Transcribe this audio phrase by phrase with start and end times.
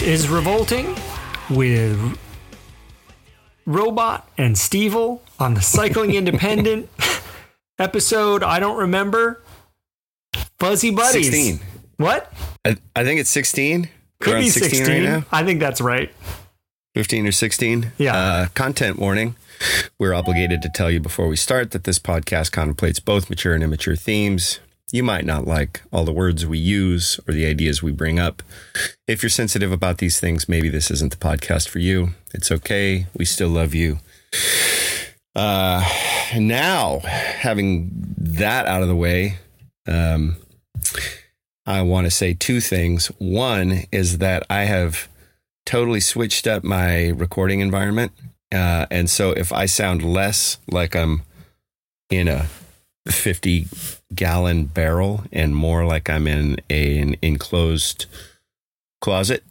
[0.00, 0.96] This is Revolting
[1.50, 2.18] with
[3.66, 6.88] Robot and Stevil on the Cycling Independent
[7.78, 8.42] episode.
[8.42, 9.42] I don't remember.
[10.58, 11.30] Fuzzy Buddies.
[11.30, 11.60] 16.
[11.98, 12.32] What?
[12.64, 13.90] I, I think it's 16.
[14.20, 14.88] Could We're be 16.
[14.88, 15.24] right now.
[15.30, 16.10] I think that's right.
[16.94, 17.92] 15 or 16.
[17.98, 18.16] Yeah.
[18.16, 19.36] Uh, content warning.
[19.98, 23.62] We're obligated to tell you before we start that this podcast contemplates both mature and
[23.62, 24.60] immature themes.
[24.92, 28.42] You might not like all the words we use or the ideas we bring up.
[29.06, 32.10] If you're sensitive about these things, maybe this isn't the podcast for you.
[32.34, 33.06] It's okay.
[33.16, 34.00] We still love you.
[35.36, 35.84] Uh,
[36.36, 39.38] now, having that out of the way,
[39.86, 40.36] um,
[41.66, 43.06] I want to say two things.
[43.18, 45.08] One is that I have
[45.64, 48.10] totally switched up my recording environment.
[48.52, 51.22] Uh, and so if I sound less like I'm
[52.10, 52.48] in a
[53.08, 53.68] 50
[54.14, 58.06] gallon barrel and more like I'm in a, an enclosed
[59.00, 59.42] closet,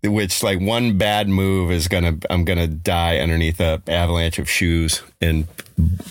[0.04, 5.02] which like one bad move is gonna I'm gonna die underneath a avalanche of shoes
[5.20, 5.46] and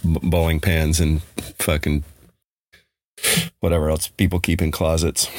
[0.04, 1.22] bowling pins and
[1.60, 2.04] fucking
[3.60, 5.30] whatever else people keep in closets.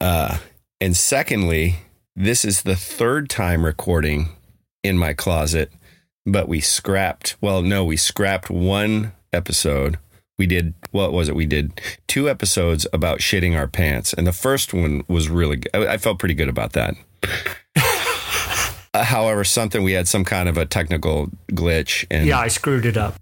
[0.00, 0.38] Uh,
[0.80, 1.76] and secondly,
[2.14, 4.30] this is the third time recording
[4.84, 5.72] in my closet,
[6.24, 7.36] but we scrapped.
[7.40, 9.98] Well, no, we scrapped one episode.
[10.38, 11.34] We did what was it?
[11.34, 15.74] We did two episodes about shitting our pants, and the first one was really good.
[15.74, 16.94] I I felt pretty good about that.
[18.94, 22.86] Uh, However, something we had some kind of a technical glitch, and Yeah, I screwed
[22.86, 23.16] it up.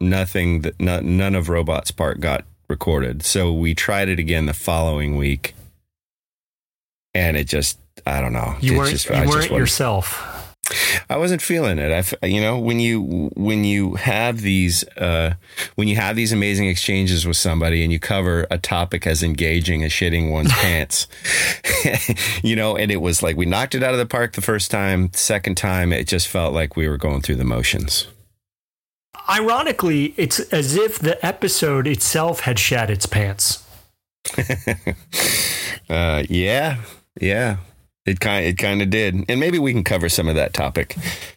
[0.00, 3.22] nothing that no, none of Robot's part got recorded.
[3.24, 5.54] So we tried it again the following week,
[7.14, 8.56] and it just I don't know.
[8.60, 10.26] You weren't, just- you weren't yourself.
[11.08, 12.16] I wasn't feeling it.
[12.22, 15.34] I, you know, when you when you have these uh,
[15.74, 19.82] when you have these amazing exchanges with somebody and you cover a topic as engaging
[19.84, 21.06] as shitting one's pants,
[22.42, 24.70] you know, and it was like we knocked it out of the park the first
[24.70, 25.10] time.
[25.12, 28.06] Second time, it just felt like we were going through the motions.
[29.28, 33.64] Ironically, it's as if the episode itself had shat its pants.
[35.90, 36.76] Uh, yeah,
[37.20, 37.56] yeah.
[38.10, 40.96] It kind it kind of did, and maybe we can cover some of that topic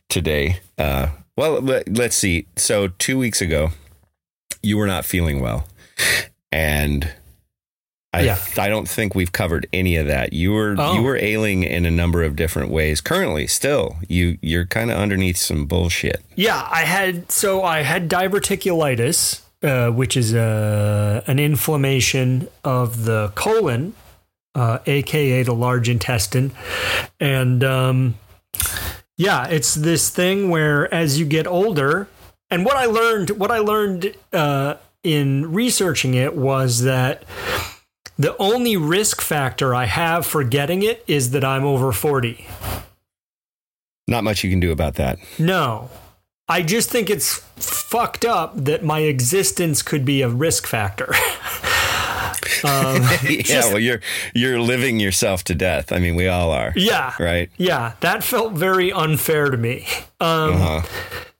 [0.10, 0.60] today.
[0.78, 1.08] Uh,
[1.38, 2.48] well, let, let's see.
[2.56, 3.70] So two weeks ago,
[4.62, 5.68] you were not feeling well,
[6.52, 7.12] and
[8.16, 8.38] I Yeah.
[8.58, 10.34] I don't think we've covered any of that.
[10.34, 10.94] You were Oh.
[10.96, 13.02] you were ailing in a number of different ways.
[13.02, 16.22] Currently, still you you're kind of underneath some bullshit.
[16.36, 23.32] Yeah, I had so I had diverticulitis, uh, which is uh, an inflammation of the
[23.36, 23.94] colon,
[24.56, 26.52] uh, aka the large intestine,
[27.20, 28.16] and um,
[29.18, 32.08] yeah, it's this thing where as you get older,
[32.50, 37.24] and what I learned, what I learned uh, in researching it was that.
[38.16, 42.46] The only risk factor I have for getting it is that I'm over 40.
[44.08, 45.18] Not much you can do about that.
[45.40, 45.90] No.
[46.48, 51.14] I just think it's fucked up that my existence could be a risk factor.
[52.64, 54.02] um, yeah, just- well, you're
[54.34, 55.92] you're living yourself to death.
[55.92, 57.14] I mean, we all are, yeah.
[57.20, 57.50] right?
[57.58, 59.88] Yeah, that felt very unfair to me.
[60.20, 60.82] Um, Uh-huh.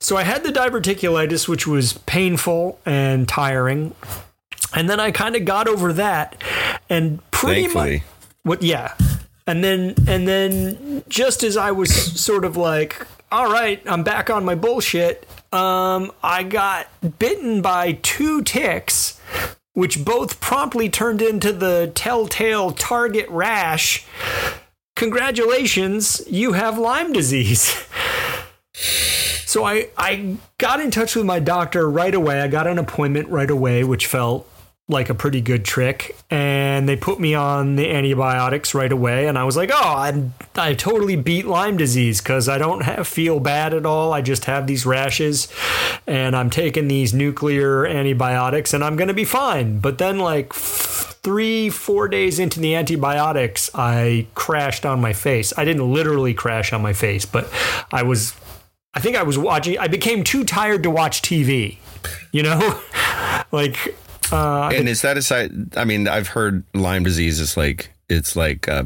[0.00, 3.94] So I had the diverticulitis, which was painful and tiring.
[4.74, 6.42] And then I kind of got over that.
[6.90, 8.02] And pretty much.
[8.42, 8.62] What?
[8.62, 8.92] Yeah,
[9.46, 14.28] and then and then just as I was sort of like, all right, I'm back
[14.28, 15.26] on my bullshit.
[15.52, 16.88] Um, I got
[17.18, 19.13] bitten by two ticks,
[19.74, 24.06] which both promptly turned into the telltale target rash.
[24.96, 27.86] Congratulations, you have Lyme disease.
[28.74, 32.40] So I, I got in touch with my doctor right away.
[32.40, 34.48] I got an appointment right away, which felt
[34.86, 36.16] like a pretty good trick.
[36.30, 39.26] And they put me on the antibiotics right away.
[39.26, 43.08] And I was like, oh, I, I totally beat Lyme disease because I don't have,
[43.08, 44.12] feel bad at all.
[44.12, 45.48] I just have these rashes
[46.06, 49.78] and I'm taking these nuclear antibiotics and I'm going to be fine.
[49.78, 55.54] But then, like, three, four days into the antibiotics, I crashed on my face.
[55.56, 57.48] I didn't literally crash on my face, but
[57.90, 58.34] I was
[58.96, 59.76] I think I was watching.
[59.78, 61.78] I became too tired to watch TV.
[62.30, 62.80] You know,
[63.52, 63.96] like,
[64.32, 65.76] uh, And is that aside?
[65.76, 68.84] I mean, I've heard Lyme disease is like it's like uh,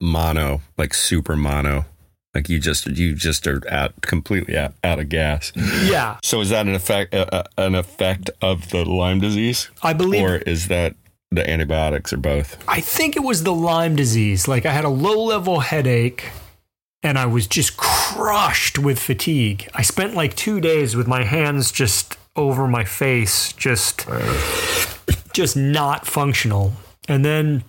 [0.00, 1.86] mono, like super mono.
[2.34, 5.52] Like you just you just are out completely out, out of gas.
[5.56, 9.92] yeah, So is that an effect uh, uh, an effect of the Lyme disease, I
[9.94, 10.22] believe.
[10.22, 10.94] or is that
[11.32, 12.62] the antibiotics or both?
[12.68, 14.46] I think it was the Lyme disease.
[14.46, 16.30] Like I had a low level headache
[17.02, 19.68] and I was just crushed with fatigue.
[19.74, 24.06] I spent like two days with my hands just over my face, just
[25.32, 26.72] just not functional.
[27.08, 27.64] And then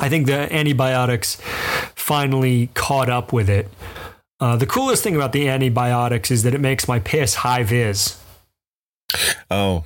[0.00, 1.40] I think the antibiotics
[1.94, 3.68] finally caught up with it.
[4.40, 8.20] Uh, the coolest thing about the antibiotics is that it makes my piss high vis.
[9.50, 9.84] Oh,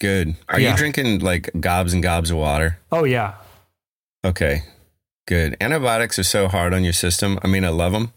[0.00, 0.36] good.
[0.48, 0.72] Are Yeah.
[0.72, 2.78] you drinking like gobs and gobs of water?
[2.90, 3.34] Oh yeah,
[4.24, 4.62] Okay,
[5.26, 5.56] good.
[5.62, 7.38] Antibiotics are so hard on your system.
[7.42, 8.12] I mean, I love them,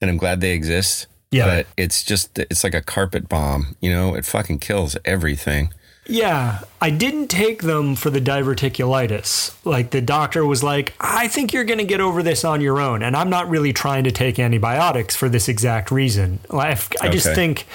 [0.00, 1.06] and I'm glad they exist.
[1.34, 1.46] Yeah.
[1.46, 3.76] But it's just it's like a carpet bomb.
[3.80, 5.72] You know, it fucking kills everything.
[6.06, 9.54] Yeah, I didn't take them for the diverticulitis.
[9.64, 12.80] Like the doctor was like, "I think you're going to get over this on your
[12.80, 16.40] own." And I'm not really trying to take antibiotics for this exact reason.
[16.50, 17.34] I I just Okay.
[17.34, 17.66] think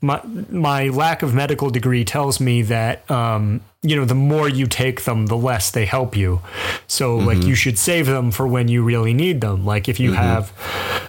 [0.00, 4.66] my my lack of medical degree tells me that um, you know the more you
[4.66, 6.40] take them, the less they help you.
[6.86, 9.64] So like you should save them for when you really need them.
[9.66, 10.52] Like if you have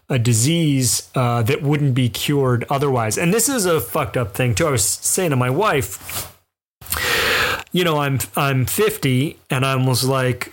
[0.09, 3.17] a disease uh, that wouldn't be cured otherwise.
[3.17, 4.67] And this is a fucked up thing too.
[4.67, 6.31] I was saying to my wife
[7.71, 10.51] you know, I'm I'm 50 and I was like,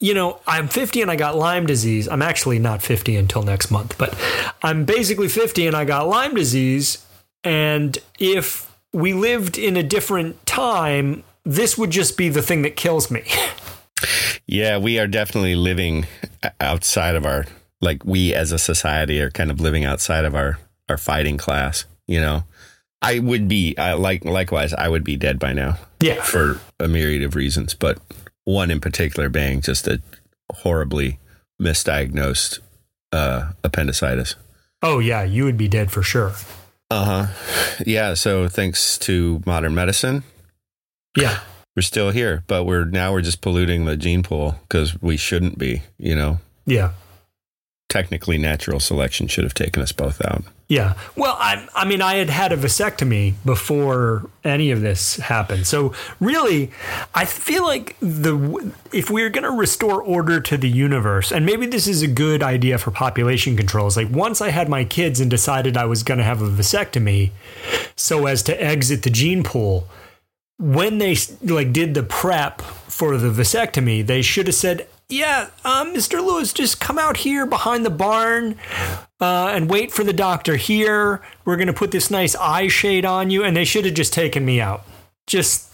[0.00, 2.08] you know, I'm 50 and I got Lyme disease.
[2.08, 4.18] I'm actually not 50 until next month, but
[4.62, 7.04] I'm basically 50 and I got Lyme disease.
[7.44, 12.76] And if we lived in a different time, this would just be the thing that
[12.76, 13.24] kills me.
[14.46, 16.06] Yeah, we are definitely living
[16.60, 17.46] outside of our
[17.80, 20.58] like we as a society are kind of living outside of our
[20.88, 21.84] our fighting class.
[22.06, 22.44] You know,
[23.02, 24.72] I would be I, like likewise.
[24.72, 26.22] I would be dead by now yeah.
[26.22, 27.98] for a myriad of reasons, but
[28.44, 30.00] one in particular being just a
[30.52, 31.18] horribly
[31.60, 32.60] misdiagnosed
[33.12, 34.36] uh, appendicitis.
[34.82, 35.22] Oh, yeah.
[35.22, 36.32] You would be dead for sure.
[36.90, 37.84] Uh huh.
[37.86, 38.14] Yeah.
[38.14, 40.24] So thanks to modern medicine,
[41.16, 41.40] Yeah.
[41.74, 45.58] we're still here, but we're now we're just polluting the gene pool because we shouldn't
[45.58, 45.82] be.
[45.98, 46.92] You know, Yeah.
[47.88, 50.44] technically natural selection should have taken us both out.
[50.72, 50.94] Yeah.
[51.16, 55.66] Well, I, I mean, I had had a vasectomy before any of this happened.
[55.66, 56.70] So really,
[57.14, 61.66] I feel like the if we're going to restore order to the universe, and maybe
[61.66, 63.86] this is a good idea for population control.
[63.86, 66.48] Is like once I had my kids and decided I was going to have a
[66.48, 67.32] vasectomy,
[67.94, 69.86] so as to exit the gene pool.
[70.58, 75.84] When they like did the prep for the vasectomy, they should have said, "Yeah, uh,
[75.84, 76.24] Mr.
[76.24, 78.56] Lewis, just come out here behind the barn
[79.22, 81.22] uh, and wait for the doctor here.
[81.44, 83.44] We're going to put this nice eye shade on you.
[83.44, 84.84] And they should have just taken me out.
[85.26, 85.68] Just,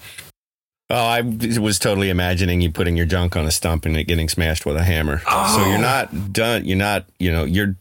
[0.90, 4.28] Oh, I was totally imagining you putting your junk on a stump and it getting
[4.28, 5.18] smashed with a hammer.
[5.20, 5.66] So Oh.
[5.68, 6.64] you're not done.
[6.64, 7.04] You're not.
[7.18, 7.74] You know, you're.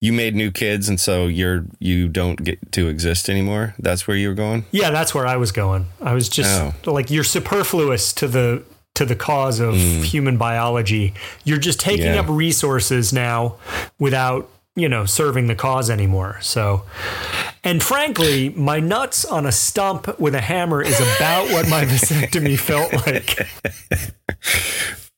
[0.00, 3.74] You made new kids, and so you're you don't get to exist anymore.
[3.78, 4.64] That's where you're going.
[4.72, 5.86] yeah, that's where I was going.
[6.00, 6.90] I was just Oh.
[6.92, 8.64] like, you're superfluous to the.
[8.96, 12.20] To the cause of human biology, you're just taking Yeah.
[12.20, 13.56] up resources now
[13.98, 16.38] without you know serving the cause anymore.
[16.42, 16.82] So,
[17.64, 22.58] and frankly, my nuts on a stump with a hammer is about what my vasectomy
[22.58, 23.48] felt like.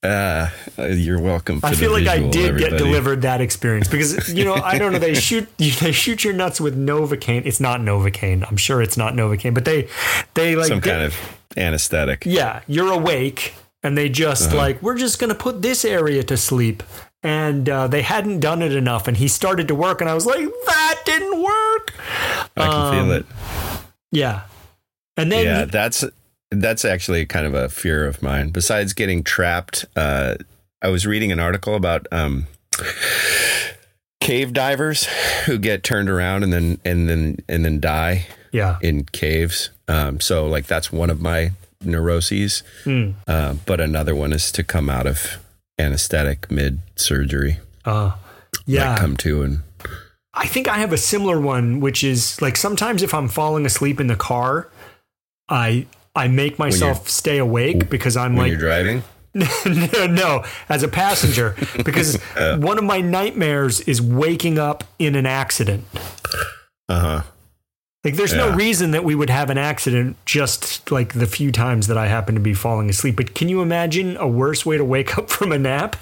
[0.05, 0.51] Uh,
[0.91, 1.61] you're welcome.
[1.65, 4.93] I feel like I visual, did get delivered that experience because you know I don't
[4.93, 7.45] know they shoot they shoot your nuts with novocaine.
[7.45, 8.47] It's not novocaine.
[8.49, 9.89] I'm sure it's not novocaine, but they
[10.35, 11.15] they like some they- kind of
[11.57, 12.25] anesthetic.
[12.27, 12.61] yeah.
[12.67, 14.57] You're awake, and they just Uh-huh.
[14.57, 16.83] like we're just gonna put this area to sleep.
[17.23, 20.27] And uh, they hadn't done it enough, and he started to work, and I was
[20.27, 21.93] like, "That didn't work."
[22.57, 23.27] I can feel Um, it.
[24.13, 24.43] Yeah,
[25.17, 26.05] and then Yeah, that's
[26.51, 28.51] that's actually kind of a fear of mine.
[28.51, 30.35] Besides getting trapped, uh,
[30.83, 32.47] I was reading an article about um,
[34.21, 35.07] cave divers
[35.47, 39.71] who get turned around and then and then and then die yeah, in caves.
[39.89, 41.53] Um, so like that's one of my
[41.87, 42.63] neuroses.
[42.85, 43.13] Hmm.
[43.27, 45.39] Uh, but another one is to come out of
[45.79, 47.59] anesthetic mid surgery.
[47.85, 48.17] uh,
[48.67, 48.91] yeah.
[48.91, 49.63] Like come to and
[50.33, 54.01] I think I have a similar one, which is like sometimes if I'm falling asleep
[54.01, 54.69] in the car,
[55.49, 59.03] I I make myself stay awake because I'm like you're driving.
[59.35, 62.17] no, no, as a passenger because
[62.59, 65.85] one of my nightmares is waking up in an accident.
[66.89, 67.23] Uh huh.
[68.05, 71.87] Like there's no reason that we would have an accident just like the few times
[71.87, 73.17] that I happen to be falling asleep.
[73.17, 75.97] But can you imagine a worse way to wake up from a nap?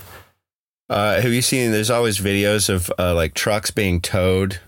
[0.88, 1.70] Uh, have you seen?
[1.70, 4.58] There's always videos of uh, like trucks being towed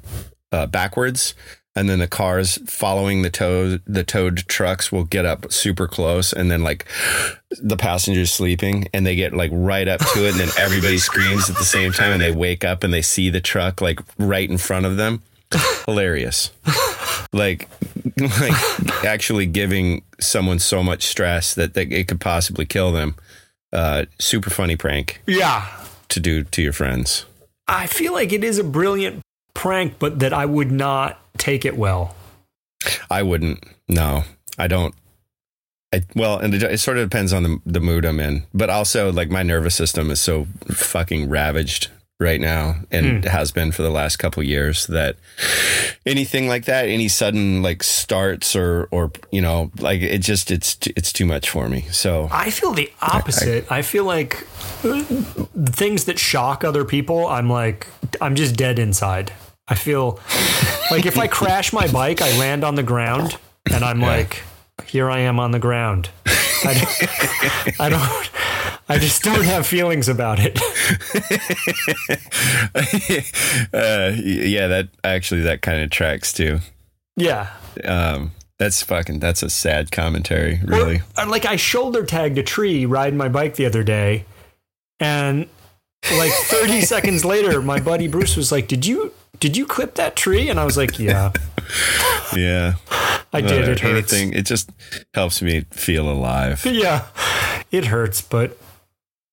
[0.52, 1.34] uh, backwards,
[1.74, 6.32] and then the cars following the tow the towed trucks will get up super close
[6.32, 6.86] and then like
[7.60, 11.50] the passengers sleeping and they get like right up to it and then everybody screams
[11.50, 14.48] at the same time and they wake up and they see the truck like right
[14.48, 15.22] in front of them
[15.84, 16.52] hilarious
[17.34, 17.68] like
[18.18, 23.16] like actually giving someone so much stress that they, it could possibly kill them
[23.72, 25.66] uh super funny prank Yeah.
[26.08, 27.26] to do to your friends
[27.66, 29.22] I feel like it is a brilliant
[29.54, 32.14] prank, but that I would not take it well.
[33.10, 33.64] I wouldn't.
[33.88, 34.24] No,
[34.58, 34.94] I don't.
[35.90, 38.68] I, well, and it, it sort of depends on the the mood I'm in, but
[38.68, 41.88] also like my nervous system is so fucking ravaged
[42.20, 45.16] right now, and has been for the last couple years that
[46.06, 50.78] anything like that, any sudden like starts or or you know like it just it's
[50.96, 51.82] it's too much for me.
[51.90, 53.70] So I feel the opposite.
[53.70, 54.46] I, feel like
[54.84, 55.02] uh,
[55.66, 57.86] things that shock other people, I'm like,
[58.20, 59.32] I'm just dead inside.
[59.68, 60.20] I feel
[60.90, 63.36] like if I crash my bike, I land on the ground
[63.70, 64.42] and I'm like,
[64.86, 66.10] here I am on the ground.
[66.26, 68.30] I don't, I don't,
[68.88, 70.58] I just don't have feelings about it.
[73.72, 76.60] uh, yeah, that actually that kind of tracks too.
[77.16, 77.50] Yeah.
[77.82, 81.00] Um, that's fucking that's a sad commentary, really.
[81.18, 84.26] Or, like I shoulder tagged a tree riding my bike the other day,
[85.00, 85.48] and
[86.16, 90.14] like 30 seconds later, my buddy Bruce was like, "Did you did you clip that
[90.14, 91.32] tree?" And I was like, "Yeah,
[92.36, 92.74] yeah.
[93.32, 93.68] I did.
[93.68, 94.12] Uh, It hurts.
[94.12, 94.32] anything.
[94.34, 94.70] It just
[95.14, 96.64] helps me feel alive.
[96.64, 97.06] Yeah,
[97.72, 98.56] it hurts, but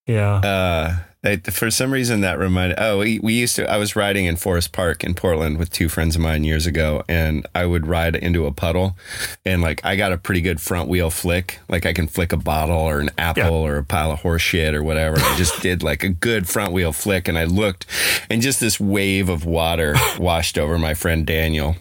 [0.08, 2.80] yeah, Uh, I, for some reason that reminded.
[2.80, 3.70] Oh, we, we used to.
[3.70, 7.04] I was riding in Forest Park in Portland with two friends of mine years ago,
[7.08, 8.98] and I would ride into a puddle,
[9.46, 11.60] and like I got a pretty good front wheel flick.
[11.70, 13.50] Like I can flick a bottle or an apple Yeah.
[13.52, 15.18] or a pile of horse shit or whatever.
[15.20, 17.86] I just did like a good front wheel flick, and I looked,
[18.28, 21.76] and just this wave of water washed over my friend Daniel.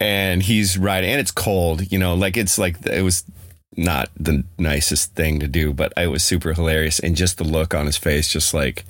[0.00, 3.24] And he's riding, and it's cold, you know, like it's like it was
[3.76, 6.98] not the nicest thing to do, but it was super hilarious.
[6.98, 8.84] And just the look on his face, just like,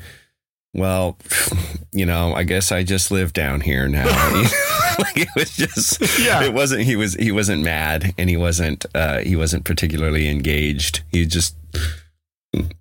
[0.75, 1.16] well,
[1.92, 4.04] you know, I guess I just live down here now.
[4.99, 6.42] like it was just, Yeah.
[6.44, 11.00] it wasn't, he was, he wasn't mad and he wasn't, uh, he wasn't particularly engaged.
[11.11, 11.54] He just,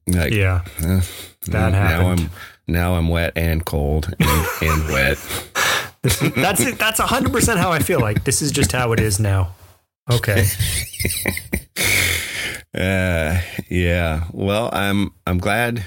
[0.08, 1.01] like, yeah, uh,
[1.48, 2.20] That now happened.
[2.22, 2.30] I'm,
[2.68, 5.18] now I'm wet and cold and, and wet.
[6.36, 6.77] that's it.
[6.77, 8.00] That's hundred percent how I feel.
[8.00, 9.56] Like this is just how it is now.
[10.10, 10.46] Okay,
[12.74, 14.26] Uh, yeah.
[14.32, 15.84] Well, I'm, I'm glad.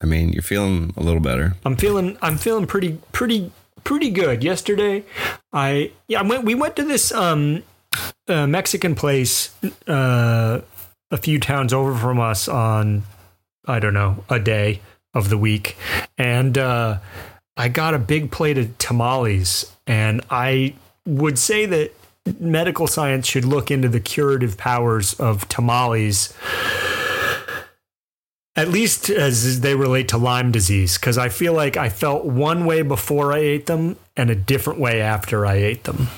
[0.00, 1.56] I mean, you're feeling a little better.
[1.64, 3.50] I'm feeling I'm feeling pretty pretty
[3.82, 4.44] pretty good.
[4.44, 5.04] Yesterday,
[5.52, 7.64] I yeah I went we went to this um
[8.28, 9.52] uh, Mexican place
[9.88, 10.60] uh
[11.10, 13.02] a few towns over from us on
[13.66, 14.80] I don't know a day
[15.14, 15.76] of the week,
[16.16, 16.98] and uh,
[17.56, 21.92] I got a big plate of tamales, and I would say that
[22.38, 26.34] medical science should look into the curative powers of tamales
[28.58, 32.64] at least as they relate to Lyme disease, because I feel like I felt one
[32.66, 36.08] way before I ate them and a different way after I ate them.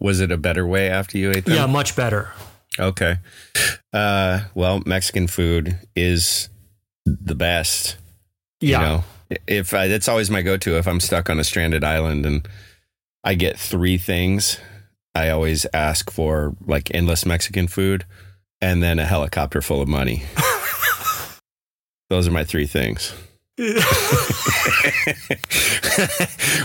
[0.00, 1.54] Was it a better way after you ate them?
[1.54, 2.32] Yeah, much better.
[2.80, 3.18] Okay.
[3.92, 6.48] Uh, well, Mexican food is
[7.06, 7.96] the best.
[8.60, 8.80] Yeah.
[8.80, 9.04] You know,
[9.46, 12.48] if I, that's always my go-to if I'm stuck on a stranded island and
[13.22, 14.58] I get three things,
[15.18, 18.04] I always ask for like endless Mexican food
[18.60, 20.22] and then a helicopter full of money.
[22.08, 23.12] Those are my three things.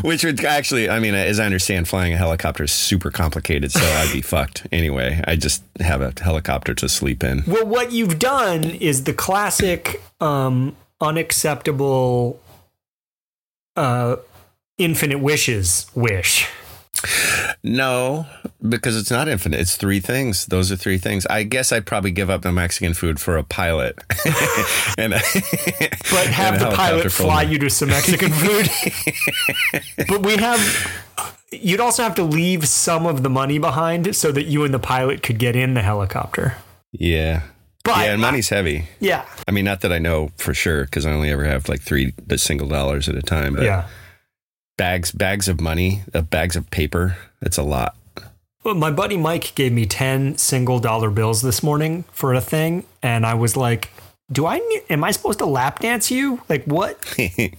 [0.03, 3.81] Which would actually, I mean, as I understand, flying a helicopter is super complicated, so
[3.81, 5.19] I'd be fucked anyway.
[5.27, 7.41] I just have a helicopter to sleep in.
[7.47, 12.39] Well, what you've done is the classic um, unacceptable
[13.75, 14.17] uh,
[14.77, 16.47] infinite wishes wish.
[17.63, 18.25] No,
[18.67, 19.59] because it's not infinite.
[19.59, 20.45] It's three things.
[20.45, 21.25] Those are three things.
[21.27, 23.97] I guess I'd probably give up the Mexican food for a pilot,
[24.97, 28.69] and But have the pilot fly you to some Mexican food.
[30.07, 30.59] but we have.
[31.51, 34.79] You'd also have to leave some of the money behind so that you and the
[34.79, 36.55] pilot could get in the helicopter.
[36.91, 37.43] Yeah,
[37.83, 38.85] But yeah, and money's heavy.
[38.99, 41.81] yeah, I mean, not that I know for sure because I only ever have like
[41.81, 43.53] three single dollars at a time.
[43.55, 43.87] But yeah.
[44.77, 47.17] Bags, bags of money, uh, bags of paper.
[47.41, 47.95] It's a lot.
[48.63, 52.85] Well, my buddy Mike gave me 10 single dollar bills this morning for a thing.
[53.01, 53.91] And I was like,
[54.31, 56.41] do I, am I supposed to lap dance you?
[56.47, 56.97] Like, what?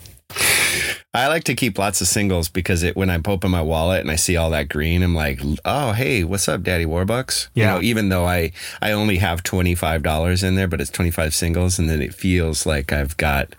[1.14, 4.11] I like to keep lots of singles because it when I open my wallet and
[4.11, 7.49] I see all that green, I'm like, oh hey, what's up, Daddy Warbucks?
[7.54, 7.64] Yeah.
[7.64, 8.50] You know, even though I
[8.83, 12.02] I only have twenty five dollars in there, but it's twenty five singles, and then
[12.02, 13.54] it feels like I've got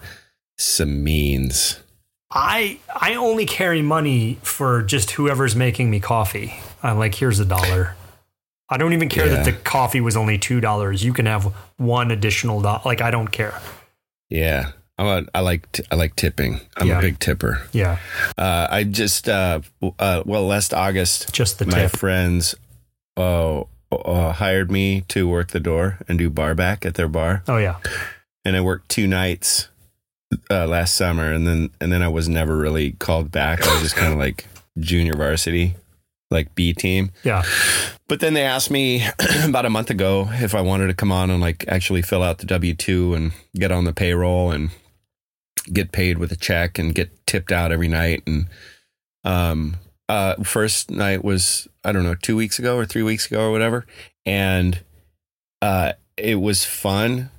[0.57, 1.79] some means.
[2.35, 6.53] I I only carry money for just whoever's making me coffee.
[6.83, 7.95] I'm like, here's a dollar.
[8.69, 9.35] I don't even care Yeah.
[9.35, 11.03] that the coffee was only two dollars.
[11.03, 11.45] You can have
[11.77, 12.81] one additional dollar.
[12.85, 13.59] Like I don't care.
[14.29, 14.71] Yeah.
[14.97, 16.61] I'm a, I like t- I like tipping.
[16.77, 16.99] I'm Yeah.
[16.99, 17.61] a big tipper.
[17.73, 17.97] Yeah,
[18.37, 19.59] Uh, I just uh,
[19.99, 21.91] uh, well last August, just the my tip.
[21.91, 22.55] friends
[23.17, 27.43] uh, uh, hired me to work the door and do bar back at their bar,
[27.45, 27.75] Oh yeah,
[28.45, 29.67] and I worked two nights
[30.49, 33.65] uh, last summer, and then and then I was never really called back.
[33.65, 34.45] I was just kind of like
[34.79, 35.75] junior varsity,
[36.31, 37.11] like B team.
[37.23, 37.43] yeah.
[38.07, 39.03] But then they asked me
[39.43, 42.37] about a month ago if I wanted to come on and like actually fill out
[42.37, 44.69] the W two and get on the payroll and
[45.73, 48.21] get paid with a check and get tipped out every night.
[48.27, 48.47] And
[49.23, 49.77] um,
[50.07, 53.51] uh, first night was I don't know two weeks ago or three weeks ago or
[53.51, 53.85] whatever,
[54.25, 54.79] and
[55.61, 57.31] uh, it was fun,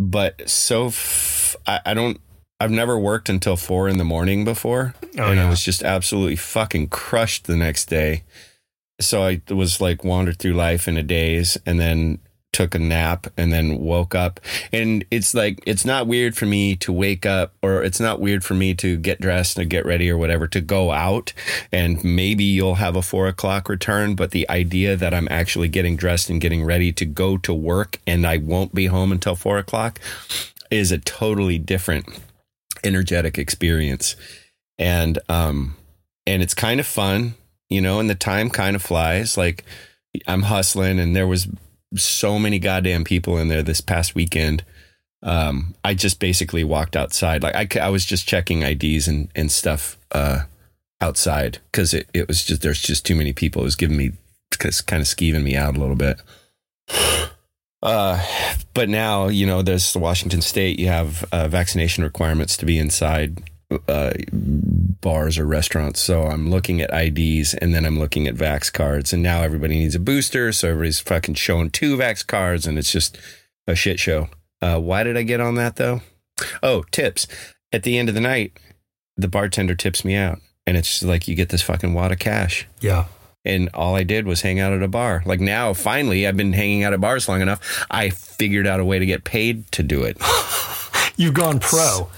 [0.00, 2.18] but so f- I, I don't.
[2.58, 5.46] I've never worked until four in the morning before, Oh and yeah.
[5.46, 8.24] I was just absolutely fucking crushed the next day.
[9.00, 12.18] So I was like wandered through life in a daze and then
[12.52, 14.40] took a nap and then woke up.
[14.72, 18.44] And it's like, it's not weird for me to wake up or it's not weird
[18.44, 21.32] for me to get dressed and get ready or whatever to go out.
[21.72, 24.14] And maybe you'll have a four o'clock return.
[24.14, 27.98] But the idea that I'm actually getting dressed and getting ready to go to work
[28.06, 30.00] and I won't be home until four o'clock
[30.70, 32.06] is a totally different
[32.84, 34.16] energetic experience
[34.78, 35.76] and um
[36.26, 37.34] and it's kind of fun
[37.68, 39.64] you know and the time kind of flies like
[40.26, 41.46] i'm hustling and there was
[41.96, 44.64] so many goddamn people in there this past weekend.
[45.22, 47.42] Um i just basically walked outside.
[47.42, 50.44] Like I, I was just checking ids and and stuff uh
[51.00, 53.62] outside because it, it was just there's just too many people.
[53.62, 54.12] It was giving me
[54.58, 56.20] cause kind of skeeving me out a little bit.
[57.82, 58.22] Uh,
[58.74, 60.78] but now you know there's Washington State.
[60.78, 63.42] You have uh, vaccination requirements to be inside
[63.88, 64.12] uh,
[65.00, 66.00] bars or restaurants.
[66.00, 69.12] So I'm looking at IDs and then I'm looking at Vax cards.
[69.12, 72.92] And now everybody needs a booster, so everybody's fucking showing two Vax cards, and it's
[72.92, 73.18] just
[73.66, 74.28] a shit show.
[74.62, 76.02] Uh, why did I get on that though?
[76.62, 77.26] Oh, tips.
[77.72, 78.58] At the end of the night,
[79.16, 82.66] the bartender tips me out, and it's like you get this fucking wad of cash
[82.80, 83.06] yeah.
[83.44, 85.22] and all I did was hang out at a bar.
[85.24, 87.86] Like now, finally, I've been hanging out at bars long enough.
[87.90, 90.16] I figured out a way to get paid to do it.
[91.16, 92.08] You've gone pro.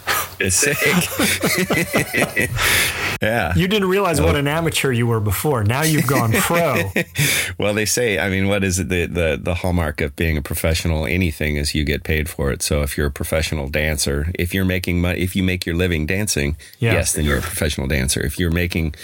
[0.45, 0.79] It's sick.
[3.23, 3.55] yeah.
[3.55, 5.65] You didn't realize what an amateur you were before.
[5.65, 6.91] Now you've gone pro.
[7.59, 8.19] Well, they say.
[8.19, 8.89] I mean, what is it?
[8.89, 12.63] The, the the hallmark of being a professional anything is you get paid for it.
[12.63, 16.07] So if you're a professional dancer, if you're making money, if you make your living
[16.07, 16.93] dancing, Yeah.
[16.95, 18.21] yes, then you're a professional dancer.
[18.21, 18.95] If you're making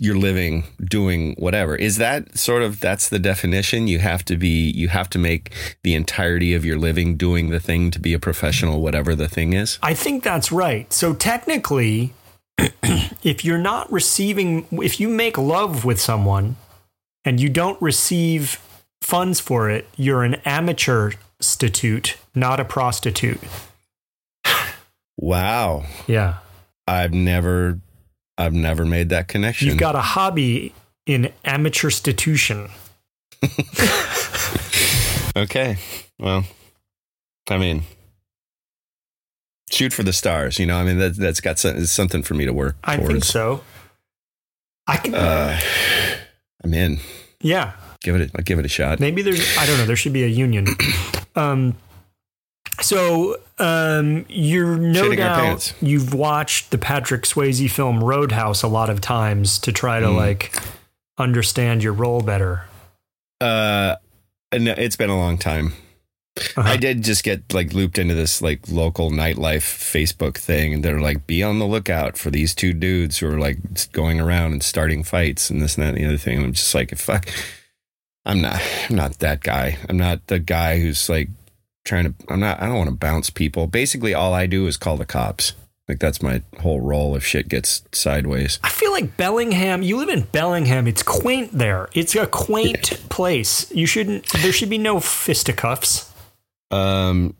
[0.00, 4.68] your living doing whatever is that sort of that's the definition you have to be
[4.70, 5.52] you have to make
[5.84, 9.52] the entirety of your living doing the thing to be a professional whatever the thing
[9.52, 10.92] is I think that's right.
[10.92, 12.12] So technically,
[13.22, 16.56] if you're not receiving, if you make love with someone
[17.24, 18.60] and you don't receive
[19.02, 23.38] funds for it, you're an amateur stitute, not a prostitute.
[25.16, 26.38] wow Yeah.
[26.86, 27.78] i've never
[28.38, 30.72] i've never made that connection You've got a hobby
[31.06, 32.68] in amateur stitution.
[35.36, 35.76] okay
[36.18, 36.44] well
[37.50, 37.82] i mean
[39.70, 42.44] shoot for the stars you know i mean that, that's got some, something for me
[42.46, 43.62] to work I towards think so.
[44.86, 45.60] I can, uh,
[46.64, 46.98] i'm in
[47.40, 47.72] yeah.
[48.02, 50.14] give it a, I'll give it a shot Maybe there's, I don't know, there should
[50.14, 50.66] be a union.
[51.36, 51.76] Um,
[52.86, 58.90] so um, you're no Shitting doubt you've watched the Patrick Swayze film Roadhouse a lot
[58.90, 60.16] of times to try to Mm.
[60.16, 60.54] like
[61.18, 62.64] understand your role better.
[63.40, 63.96] Uh,
[64.52, 65.72] no, it's been a long time.
[66.56, 66.68] Uh-huh.
[66.68, 71.00] I did just get like looped into this like local nightlife Facebook thing, and they're
[71.00, 73.58] like, "Be on the lookout for these two dudes who are like
[73.92, 76.52] going around and starting fights and this and that and the other thing." And I'm
[76.52, 77.26] just like, "Fuck,
[78.26, 79.78] I'm not, I'm not that guy.
[79.88, 81.28] I'm not the guy who's like
[81.86, 82.14] trying to.
[82.28, 82.60] I'm not.
[82.60, 83.66] I don't want to bounce people.
[83.66, 85.54] Basically, all I do is call the cops.
[85.88, 88.58] Like that's my whole role if shit gets sideways.
[88.64, 89.82] I feel like Bellingham.
[89.82, 90.88] You live in Bellingham.
[90.88, 91.88] It's quaint there.
[91.94, 93.70] It's a quaint place.
[93.72, 94.28] You shouldn't.
[94.42, 96.12] There should be no fisticuffs.
[96.72, 97.34] Um,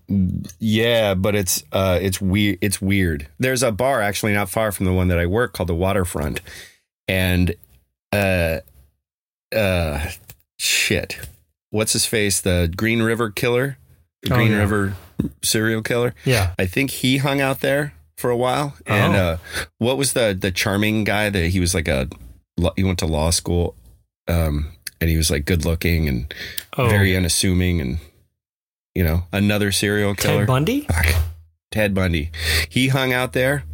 [0.60, 2.58] yeah, but it's uh, it's weird.
[2.60, 3.26] It's weird.
[3.38, 6.40] There's a bar actually not far from the one that I work called the Waterfront,
[7.08, 7.54] and
[8.12, 8.60] uh,
[9.54, 10.10] uh,
[10.56, 11.18] shit.
[11.70, 12.40] What's his face?
[12.40, 13.78] The Green River Killer,
[14.28, 14.58] the Oh, Green yeah.
[14.58, 14.94] River
[15.42, 16.14] serial killer.
[16.24, 16.52] Yeah.
[16.58, 18.74] I think he hung out there for a while.
[18.86, 19.18] And Oh.
[19.18, 19.36] uh,
[19.78, 22.08] what was the the charming guy that he was like a
[22.76, 23.74] he went to law school,
[24.28, 26.32] um, and he was like good looking and
[26.78, 27.98] Oh, very unassuming and
[28.94, 30.80] you know another serial killer Ted Bundy.
[30.82, 31.06] Fuck.
[31.70, 32.30] Ted Bundy.
[32.68, 33.64] He hung out there.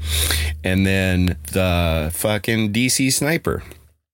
[0.65, 3.63] and then the fucking DC sniper.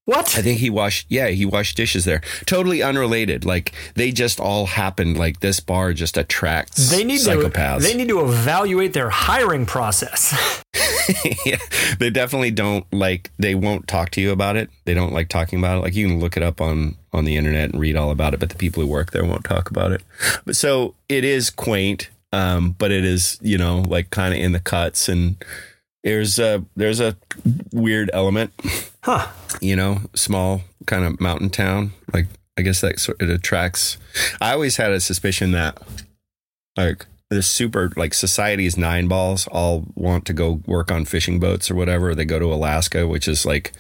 [0.09, 0.39] What?
[0.39, 2.23] I think he washed, yeah, he washed dishes there.
[2.47, 3.45] Totally unrelated.
[3.45, 5.19] Like they just all happened.
[5.19, 7.83] Like this bar just attracts they need psychopaths.
[7.83, 10.63] to they need to evaluate their hiring process.
[11.45, 11.59] yeah,
[11.99, 13.31] they definitely don't like.
[13.39, 14.71] They won't talk to you about it.
[14.87, 15.81] They don't like talking about it.
[15.83, 18.41] Like you can look it up on on the internet and read all about it,
[18.41, 20.03] but the people who work there won't talk about it.
[20.47, 24.53] But so it is quaint, um, but it is you know like kind of in
[24.53, 25.37] the cuts and
[26.05, 27.17] there's a there's a
[27.73, 28.53] weird element
[29.11, 29.27] Huh.
[29.63, 31.93] you know, small kind of mountain town.
[32.13, 32.27] Like
[32.59, 33.97] I guess that sort it attracts.
[34.41, 35.79] I always had a suspicion that
[36.77, 41.71] like the super like society's nine balls all want to go work on fishing boats
[41.71, 42.15] or whatever.
[42.15, 43.73] They go to Alaska, which is like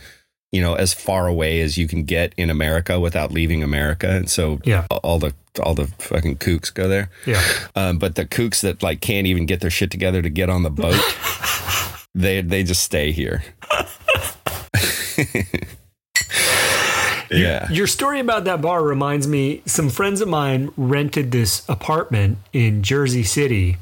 [0.50, 4.30] you know as far away as you can get in America without leaving America, and
[4.30, 4.86] so Yeah.
[4.90, 7.10] all the all the fucking kooks go there.
[7.26, 7.42] Yeah.
[7.76, 10.62] Um, but the kooks that like can't even get their shit together to get on
[10.62, 11.00] the boat,
[12.14, 13.42] they they just stay here.
[17.30, 17.70] yeah.
[17.70, 22.82] Your story about that bar reminds me some friends of mine rented this apartment in
[22.82, 23.76] Jersey City.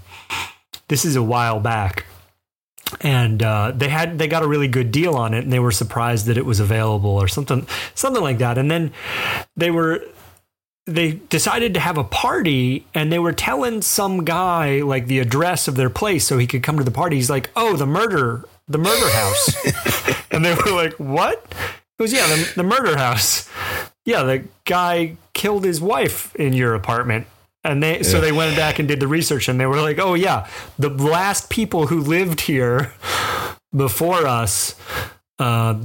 [0.89, 2.07] This is a while back.
[3.01, 5.73] And uh, they had they got a really good deal on it and they were
[5.73, 8.59] surprised that it was available or something something like that.
[8.59, 8.93] And then
[9.57, 10.05] they were
[10.87, 15.67] they decided to have a party and they were telling some guy like the address
[15.67, 17.17] of their place so he could come to the party.
[17.17, 21.45] He's like, "Oh, the murder, the murder house." and they were like, "What?"
[21.99, 23.49] It was yeah, the, the murder house.
[24.05, 27.27] Yeah, the guy killed his wife in your apartment.
[27.65, 30.15] And they so they went back and did the research and they were like, "Oh
[30.15, 30.47] yeah,
[30.79, 32.93] the last people who lived here
[33.75, 34.77] before us
[35.39, 35.79] uh,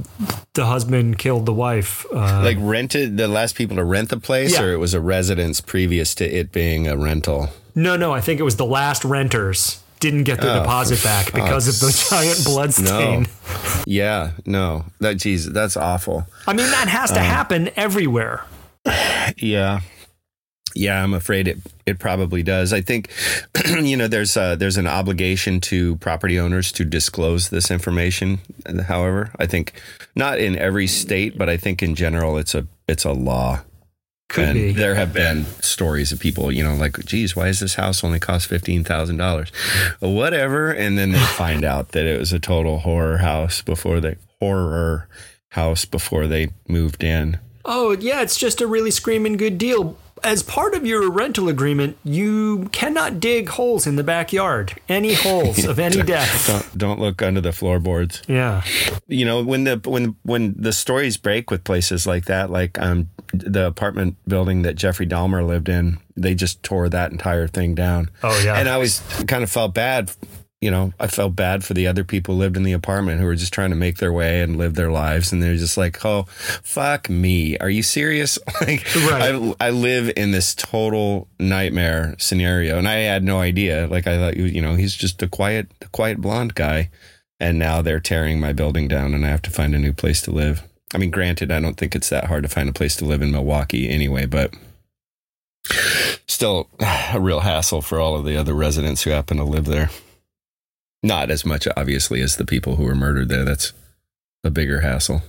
[0.54, 2.06] the husband killed the wife.
[2.12, 4.62] Uh, like rented the last people to rent the place, Yeah.
[4.62, 7.50] or it was a residence previous to it being a rental.
[7.74, 11.32] no, no, I think it was the last renters didn't get their Oh, deposit back
[11.32, 13.22] because of the giant blood stain.
[13.22, 16.26] No, yeah, no, that geez, that's awful.
[16.46, 18.44] I mean, that has to Um, happen everywhere.
[19.38, 19.80] Yeah.
[20.74, 22.72] Yeah, I'm afraid it it probably does.
[22.72, 23.10] I think
[23.82, 28.40] you know there's uh there's an obligation to property owners to disclose this information.
[28.88, 29.74] However, I think
[30.16, 33.60] not in every state, but I think in general it's a it's a law.
[34.32, 34.72] Could and be.
[34.72, 38.18] there have been stories of people, you know, like, geez, why is this house only
[38.18, 39.50] cost fifteen thousand dollars?
[40.00, 44.16] Whatever, and then they find out that it was a total horror house before they
[44.40, 45.06] horror
[45.50, 47.38] house before they moved in.
[47.66, 49.98] Oh, yeah, it's just a really screaming good deal.
[50.24, 54.74] As part of your rental agreement, you cannot dig holes in the backyard.
[54.88, 56.46] Any holes of any depth.
[56.46, 58.22] Don't don't look under the floorboards.
[58.28, 58.62] Yeah.
[59.08, 63.08] you know when the when when the stories break with places like that like um
[63.34, 68.10] the apartment building that Jeffrey Dahmer lived in they just tore that entire thing down
[68.22, 68.56] Oh, yeah.
[68.58, 70.10] and I always kind of felt bad
[70.62, 73.26] you know I felt bad for the other people who lived in the apartment who
[73.26, 76.02] were just trying to make their way and live their lives and they're just like
[76.04, 76.22] oh
[76.62, 79.34] fuck me are you serious like Right.
[79.34, 84.16] I I live in this total nightmare scenario and I had no idea like I
[84.16, 86.90] thought you know he's just a quiet a quiet blonde guy
[87.42, 90.22] and now they're tearing my building down and I have to find a new place
[90.22, 90.62] to live.
[90.94, 93.20] I mean, granted, I don't think it's that hard to find a place to live
[93.20, 94.54] in Milwaukee anyway, but
[96.28, 96.68] still
[97.12, 99.90] a real hassle for all of the other residents who happen to live there.
[101.02, 103.44] Not as much, obviously, as the people who were murdered there.
[103.44, 103.72] That's
[104.44, 105.22] a bigger hassle.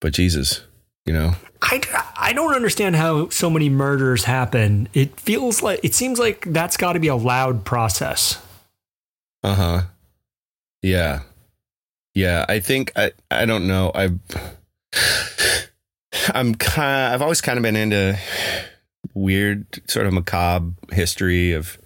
[0.00, 0.62] But Jesus,
[1.04, 1.80] you know, I,
[2.16, 4.88] I don't understand how so many murders happen.
[4.92, 8.42] It feels like, it seems like that's got to be a loud process.
[9.42, 9.82] Uh huh.
[10.82, 11.20] Yeah.
[12.14, 12.44] Yeah.
[12.48, 13.92] I think I I don't know.
[13.94, 14.10] I
[16.34, 18.18] I'm kind I've always kind of been into
[19.14, 21.78] weird sort of macabre history of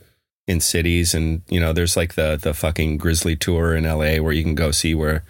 [0.51, 4.33] in cities and you know there's like the the fucking grisly tour in LA where
[4.33, 5.23] you can go see where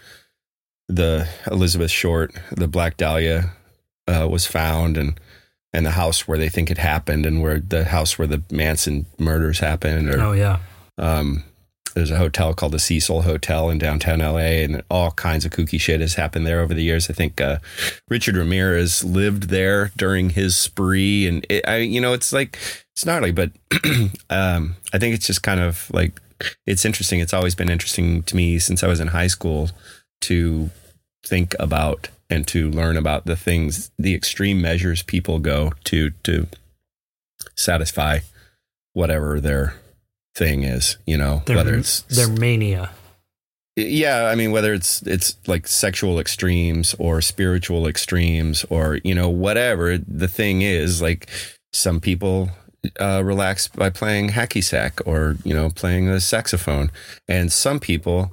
[0.89, 3.53] the Elizabeth Short the Black Dahlia
[4.09, 5.19] uh, was found and
[5.73, 9.07] and the house where they think it happened and where the house where the Manson
[9.19, 10.59] murders happened or Oh, yeah.
[10.99, 11.45] um,
[11.95, 15.81] there's a hotel called the Cecil Hotel in downtown LA, and all kinds of kooky
[15.81, 17.11] shit has happened there over the years.
[17.11, 17.59] I think uh,
[18.09, 22.59] Richard Ramirez lived there during his spree, and it, I, you know, it's like
[22.93, 23.51] it's gnarly, but
[24.31, 26.21] um, I think it's just kind of like
[26.67, 27.21] it's interesting.
[27.21, 29.71] It's always been interesting to me since I was in high school
[30.23, 30.71] to
[31.25, 36.47] think about and to learn about the things, the extreme measures people go to to
[37.57, 38.21] satisfy
[38.93, 39.75] whatever their
[40.35, 42.91] thing is, you know, Their, whether it's their mania.
[43.77, 49.29] yeah, I mean whether it's it's like sexual extremes or spiritual extremes or you know
[49.29, 51.29] whatever the thing is like
[51.73, 52.51] some people
[52.99, 56.91] uh, relax by playing hacky sack or you know playing the saxophone
[57.29, 58.33] and some people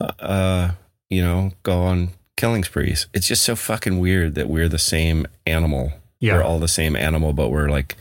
[0.00, 0.72] uh,
[1.10, 3.06] you know, go on killing sprees.
[3.12, 5.92] It's just so fucking weird that we're the same animal.
[6.20, 6.36] Yeah.
[6.36, 7.96] We're all the same animal, but we're like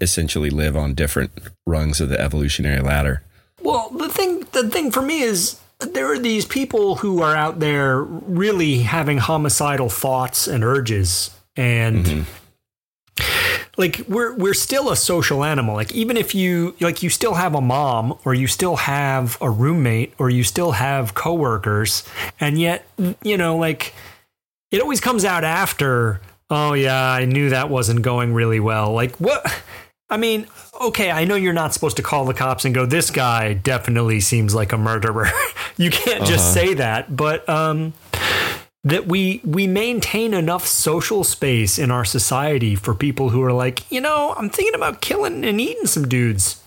[0.00, 1.32] essentially live on different
[1.66, 3.22] rungs of the evolutionary ladder.
[3.60, 7.60] Well, the thing the thing for me is there are these people who are out
[7.60, 13.62] there really having homicidal thoughts and urges and mm-hmm.
[13.76, 15.74] like we're we're still a social animal.
[15.74, 19.50] Like even if you like you still have a mom or you still have a
[19.50, 22.04] roommate or you still have coworkers
[22.40, 22.86] and yet
[23.22, 23.94] you know like
[24.70, 26.20] it always comes out after
[26.52, 28.92] oh yeah, I knew that wasn't going really well.
[28.92, 29.44] Like what
[30.10, 30.46] I mean,
[30.80, 34.20] okay, I know you're not supposed to call the cops and go, this guy definitely
[34.20, 35.30] seems like a murderer.
[35.78, 37.94] you can't just say that, but um,
[38.84, 43.90] that we we maintain enough social space in our society for people who are like,
[43.90, 46.61] you know, I'm thinking about killing and eating some dudes.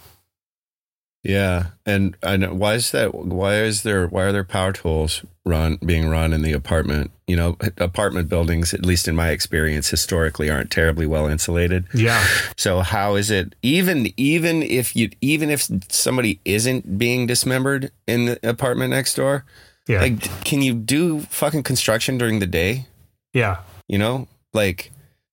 [1.28, 3.16] Yeah, and I know why is that?
[3.16, 4.06] Why is there?
[4.08, 7.10] Why are there power tools run being run in the apartment?
[7.26, 11.86] You know, apartment buildings, at least in my experience, historically aren't terribly well insulated.
[11.96, 12.24] Yeah.
[12.58, 18.26] So how is it even even if you even if somebody isn't being dismembered in
[18.26, 19.46] the apartment next door,
[19.88, 20.02] Yeah.
[20.02, 22.86] like can you do fucking construction during the day?
[23.34, 23.58] yeah.
[23.88, 24.92] You know, like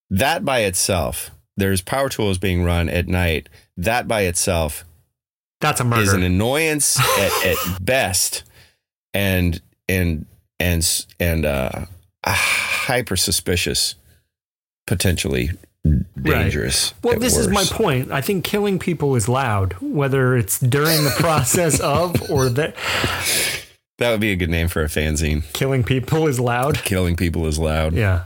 [0.09, 1.31] that by itself.
[1.59, 3.51] There's power tools being run at night.
[3.77, 4.85] That by itself
[5.63, 6.03] That's a murder.
[6.03, 8.43] is an annoyance at, at best,
[9.15, 10.27] and and
[10.61, 11.87] and and uh,
[12.27, 13.95] hyper suspicious,
[14.87, 15.51] potentially
[16.21, 16.95] dangerous.
[17.03, 18.13] Well, at this is my point.
[18.13, 22.77] I think killing people is loud, whether it's during the process of or that
[23.99, 25.43] That would be a good name for a fanzine.
[25.53, 26.79] killing people is loud.
[26.85, 27.95] Killing people is loud.
[27.95, 28.25] Yeah.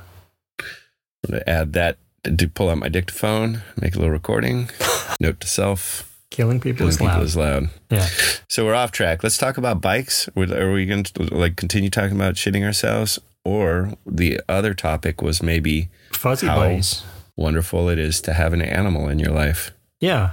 [0.61, 4.69] I'm gonna add that to pull out my dictaphone, make a little recording.
[5.21, 7.23] Note to self: Killing people killing is people loud.
[7.23, 7.69] is loud.
[7.91, 8.07] Yeah.
[8.49, 9.23] So we're off track.
[9.23, 10.29] Let's talk about bikes.
[10.37, 15.43] Are we going to like continue talking about shitting ourselves, or the other topic was
[15.43, 17.05] maybe Fuzzy How- buddies.
[17.37, 19.71] wonderful it is to have an animal in your life?
[20.01, 20.31] Yeah.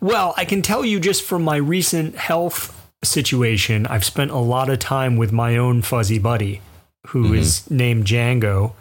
[0.00, 4.70] Well, I can tell you just from my recent health situation, I've spent a lot
[4.70, 6.60] of time with my own fuzzy buddy
[7.08, 8.72] who is named Django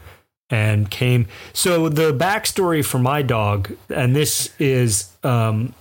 [0.49, 1.27] and came.
[1.51, 5.73] So, the backstory for my dog, and this is um,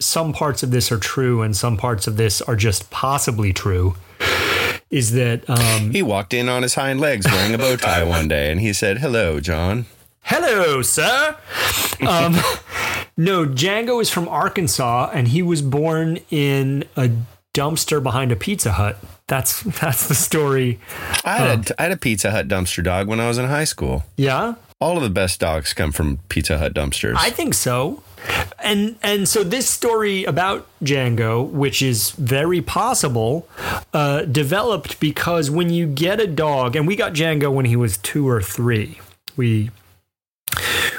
[0.00, 3.94] some parts of this are true and some parts of this are just possibly true,
[4.90, 8.26] is that um, He walked in on his hind legs wearing a bow tie one
[8.28, 9.86] day, and he said, "Hello, John."
[10.22, 11.36] Hello, sir.
[12.06, 12.34] Um,
[13.16, 17.10] no, Django is from Arkansas, and he was born in a
[17.54, 18.98] dumpster behind a Pizza Hut.
[19.26, 20.78] That's that's the story.
[21.24, 23.64] I had, a, I had a Pizza Hut dumpster dog when I was in high
[23.64, 24.04] school.
[24.16, 27.14] Yeah, All of the best dogs come from Pizza Hut dumpsters.
[27.16, 28.02] I think so.
[28.62, 33.48] And and so this story about Django, which is very possible,
[33.92, 37.98] uh, developed because when you get a dog, and we got Django when he was
[37.98, 39.00] two or three.
[39.36, 39.70] We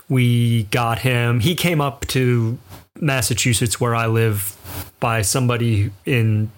[0.09, 1.39] we got him.
[1.39, 2.57] He came up to
[2.99, 4.55] Massachusetts, where I live,
[4.99, 6.51] by somebody in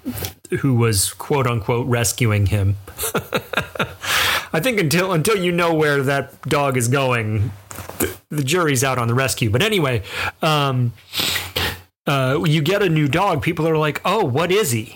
[0.59, 2.77] who was quote unquote rescuing him.
[4.53, 7.51] I think until until you know where that dog is going,
[7.99, 9.49] the, the jury's out on the rescue.
[9.49, 10.03] But anyway,
[10.41, 10.93] um,
[12.05, 14.95] uh, you get a new dog, people are like, "Oh, what is he?"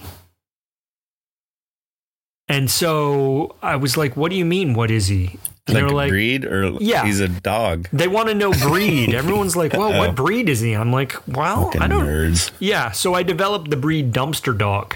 [2.48, 4.74] And so I was like, "What do you mean?
[4.74, 7.04] What is he?" And like they were like, breed or Yeah.
[7.06, 7.90] he's a dog.
[7.92, 9.14] they want to know breed.
[9.14, 9.98] Everyone's like, well, Oh.
[10.00, 10.72] what breed is he?
[10.72, 12.06] I'm like, well, Fucking I don't.
[12.06, 12.52] nerds.
[12.60, 14.96] Yeah, so I developed the breed dumpster dog.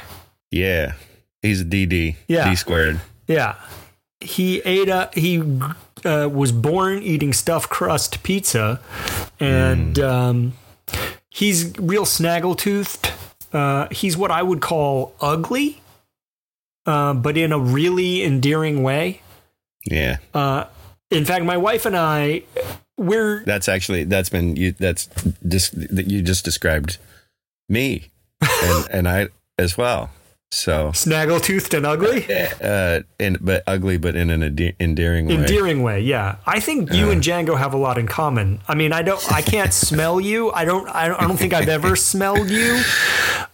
[0.49, 0.93] Yeah,
[1.41, 2.15] he's a DD.
[2.29, 2.49] Yeah.
[2.49, 3.01] D squared.
[3.27, 3.55] Yeah,
[4.21, 5.41] he ate a he
[6.05, 8.79] uh, was born eating stuffed crust pizza,
[9.39, 10.53] and um,
[11.29, 13.11] he's real snaggletooth.
[13.53, 15.81] Uh, he's what I would call ugly,
[16.85, 19.21] uh, but in a really endearing way.
[19.85, 20.65] Yeah, Uh,
[21.09, 22.43] in fact, my wife and I,
[22.97, 24.71] we're that's actually that's been you.
[24.73, 25.09] That's
[25.47, 26.97] just that you just described
[27.67, 30.11] me, and and I as well.
[30.53, 32.25] So, snaggletooth and ugly.
[32.61, 35.35] uh, and but ugly, but in an ende- endearing way.
[35.35, 36.35] endearing way yeah.
[36.45, 38.59] I think you and django have a lot in common.
[38.67, 40.51] I mean i don't i can't smell you.
[40.51, 42.81] I don't i don't, I don't think i've ever smelled you.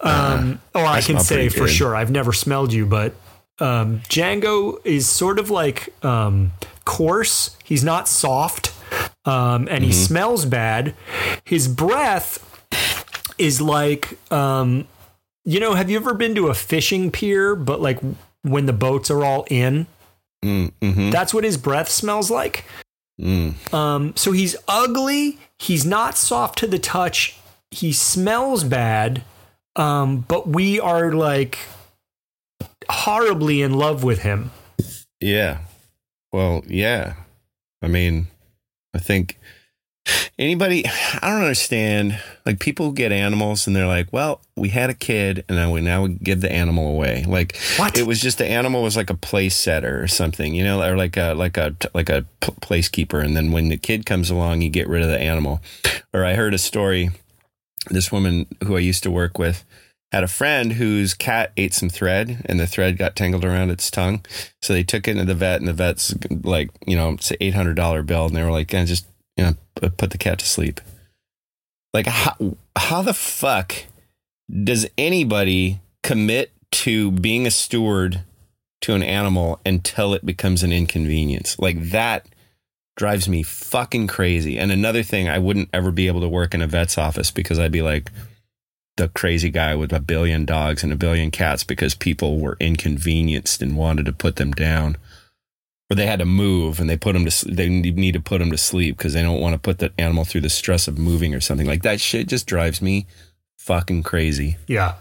[0.02, 3.14] Um or i can say for sure i've never smelled you but
[3.60, 6.52] um django is sort of like um
[6.86, 7.56] coarse.
[7.64, 8.74] He's not soft
[9.26, 10.04] um and he Mm-hmm.
[10.04, 10.96] smells bad.
[11.44, 12.40] His breath
[13.38, 14.88] is like um
[15.48, 18.00] you know have you ever been to a fishing pier but like
[18.44, 19.88] when the boats are all in
[20.46, 22.64] Mm, hmm that's what his breath smells like.
[23.20, 23.74] mm.
[23.74, 25.40] Um, so he's ugly.
[25.58, 27.36] He's not soft to the touch.
[27.72, 29.24] He smells bad.
[29.76, 31.58] Um, but we are like
[32.88, 34.52] horribly in love with him.
[35.20, 35.62] Yeah.
[36.32, 37.16] Well, yeah.
[37.82, 38.28] I mean,
[38.94, 39.40] I think
[40.40, 42.20] anybody, I don't understand.
[42.46, 45.82] Like people get animals and they're like, well, we had a kid and now we
[45.82, 47.26] now we give the animal away.
[47.28, 47.98] Like What?
[47.98, 50.96] it was just the animal was like a place setter or something, you know, or
[50.96, 53.24] like a, like a, like a p- placekeeper.
[53.24, 55.62] And then when the kid comes along, you get rid of the animal.
[56.14, 57.12] Or I heard a story.
[57.90, 59.64] This woman who I used to work with,
[60.12, 63.92] had a friend whose cat ate some thread and the thread got tangled around its
[63.92, 64.26] tongue.
[64.62, 67.38] So they took it to the vet and the vet's like, you know, it's an
[67.42, 68.26] $800 bill.
[68.26, 69.06] And they were like, just,
[69.38, 70.82] you know, uh, put the cat to sleep.
[71.94, 73.74] Like, how, how the fuck
[74.64, 78.22] does anybody commit to being a steward
[78.82, 81.58] to an animal until it becomes an inconvenience?
[81.60, 82.28] Like, that
[82.96, 84.58] drives me fucking crazy.
[84.58, 87.60] And another thing, I wouldn't ever be able to work in a vet's office because
[87.60, 88.12] I'd be like,
[88.98, 93.62] the crazy guy with a billion dogs and a billion cats because people were inconvenienced
[93.62, 94.98] and wanted to put them down
[95.90, 98.52] or they had to move and they put them to they need to put them
[98.52, 101.34] to sleep because they don't want to put the animal through the stress of moving
[101.34, 103.06] or something like that shit just drives me
[103.58, 104.96] fucking crazy Yeah.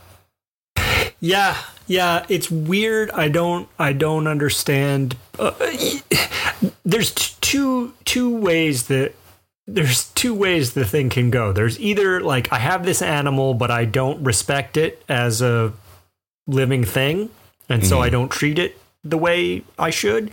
[1.19, 3.11] Yeah, yeah, it's weird.
[3.13, 5.17] I don't I don't understand.
[5.39, 5.53] Uh,
[6.85, 9.15] there's two two ways that
[9.67, 11.53] there's two ways the thing can go.
[11.53, 15.73] There's either like I have this animal but I don't respect it as a
[16.47, 17.31] living thing
[17.69, 18.79] and so I don't treat it
[19.11, 20.31] the way I should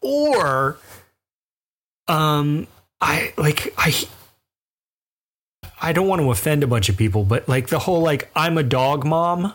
[0.00, 0.78] or
[2.08, 2.66] um
[3.00, 3.94] I like I
[5.82, 8.58] I don't want to offend a bunch of people, but like the whole like I'm
[8.58, 9.54] a dog mom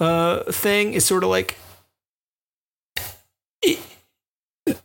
[0.00, 1.56] uh thing is sort of like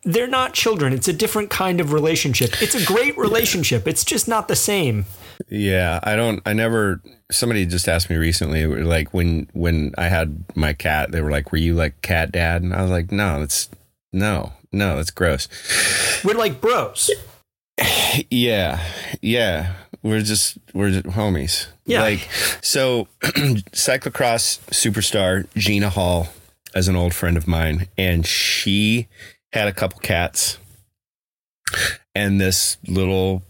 [0.04, 0.94] they're not children.
[0.94, 2.62] It's a different kind of relationship.
[2.62, 3.88] It's a great relationship.
[3.88, 5.06] It's just not the same.
[5.50, 10.44] Yeah i don't i never somebody just asked me recently like when when i had
[10.56, 13.40] my cat they were like were you like cat dad and i was like no
[13.40, 13.70] that's
[14.14, 15.48] no no that's gross
[16.24, 17.10] We're like bros.
[18.32, 18.80] Yeah,
[19.22, 19.74] yeah.
[20.02, 21.68] We're just we're just homies.
[21.86, 22.02] Yeah.
[22.02, 22.28] Like
[22.62, 26.30] so, cyclocross superstar Gina Hall
[26.74, 29.08] as an old friend of mine, and she
[29.54, 30.58] had a couple cats,
[32.16, 33.44] and this little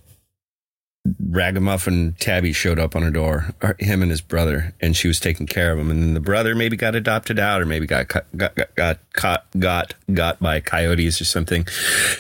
[1.30, 5.20] ragamuffin tabby showed up on her door or him and his brother and she was
[5.20, 5.90] taking care of him.
[5.90, 9.94] And the brother maybe got adopted out or maybe got got got got caught got
[10.14, 11.68] got by coyotes or something.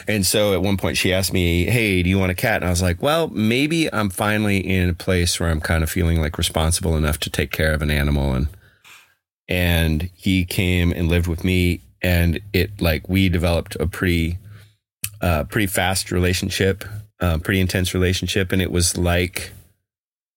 [0.07, 2.57] And so at one point she asked me hey do you want a cat?
[2.57, 5.89] And i was like well maybe i'm finally in a place where i'm kind of
[5.89, 8.33] feeling like responsible enough to take care of an animal.
[8.33, 8.47] And
[9.49, 14.37] and he came and lived with me and it like we developed a pretty
[15.21, 16.83] uh pretty fast relationship
[17.19, 19.51] pretty intense relationship and it was like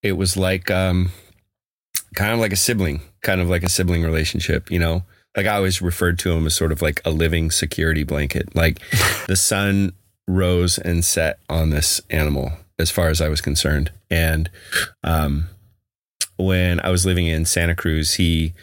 [0.02, 1.10] it was like um
[2.14, 5.04] kind of like a sibling kind of like a sibling relationship you know?
[5.36, 8.54] Like i always referred to him as sort of like a living security blanket.
[8.54, 8.80] Like
[9.26, 9.92] the sun
[10.26, 13.92] rose and set on this animal as far as i was concerned.
[14.10, 14.50] And
[15.04, 15.48] um
[16.36, 18.54] when i was living in santa cruz he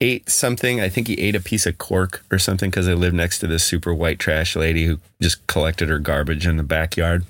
[0.00, 0.80] ate something.
[0.80, 3.46] I think he ate a piece of cork or something because i lived next to
[3.46, 7.24] this super white trash lady who just collected her garbage in the backyard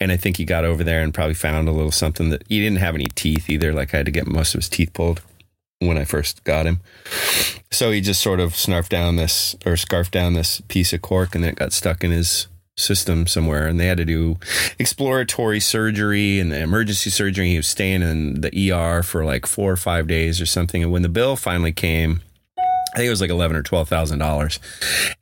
[0.00, 2.60] and I think he got over there and probably found a little something that he
[2.60, 3.72] didn't have any teeth either.
[3.72, 5.22] Like I had to get most of his teeth pulled
[5.80, 6.80] when I first got him.
[7.70, 11.34] So he just sort of snarfed down this or scarfed down this piece of cork
[11.34, 13.66] and then it got stuck in his system somewhere.
[13.66, 14.38] And they had to do
[14.78, 17.50] exploratory surgery and emergency surgery.
[17.50, 20.82] He was staying in the ER for like four or five days or something.
[20.82, 22.22] And when the bill finally came,
[22.92, 24.58] I think it was like eleven or twelve thousand dollars,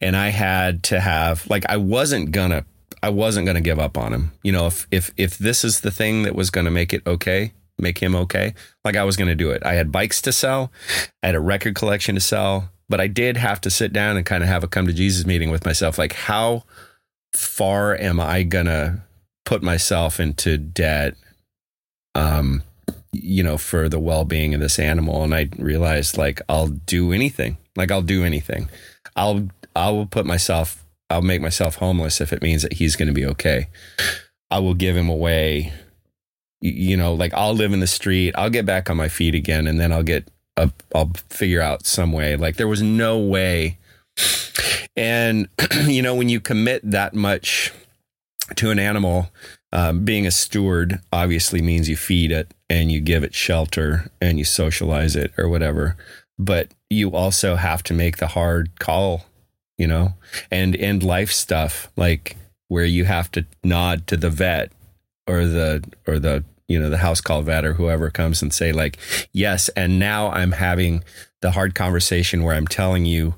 [0.01, 2.64] and I had to have like I wasn't gonna
[3.03, 4.33] I wasn't gonna give up on him.
[4.43, 7.53] You know, if if if this is the thing that was gonna make it okay,
[7.79, 9.65] make him okay, like I was gonna do it.
[9.65, 10.73] I had bikes to sell,
[11.23, 14.27] I had a record collection to sell, but I did have to sit down and
[14.27, 15.99] kind of have a come to Jesus meeting with myself.
[15.99, 16.65] Like, how
[17.35, 19.05] far am I gonna
[19.45, 21.15] put myself into debt?
[22.15, 22.63] Um,
[23.13, 25.23] you know, for the well being of this animal.
[25.23, 27.59] And I realized like I'll do anything.
[27.77, 28.69] Like I'll do anything.
[29.17, 33.13] I'll I will put myself I'll make myself homeless if it means that he's gonna
[33.13, 33.69] be okay.
[34.51, 35.73] I will give him away.
[36.61, 39.67] You know, like I'll live in the street, I'll get back on my feet again,
[39.67, 40.29] and then I'll get
[40.95, 42.37] I'll figure out some way.
[42.37, 43.79] Like there was no way.
[44.97, 45.49] And
[45.87, 47.73] you know, when you commit that much
[48.57, 49.31] to an animal,
[49.73, 54.39] um, being a steward obviously means you feed it and you give it shelter and
[54.39, 55.97] you socialize it or whatever.
[56.39, 59.27] But you also have to make the hard call,
[59.79, 60.12] you know,
[60.51, 62.37] and end life stuff like
[62.68, 64.70] where you have to nod to the vet
[65.26, 68.72] or the or the you know the house call vet or whoever comes and say
[68.72, 68.99] like
[69.33, 71.03] yes and now i'm having
[71.41, 73.35] the hard conversation where i'm telling you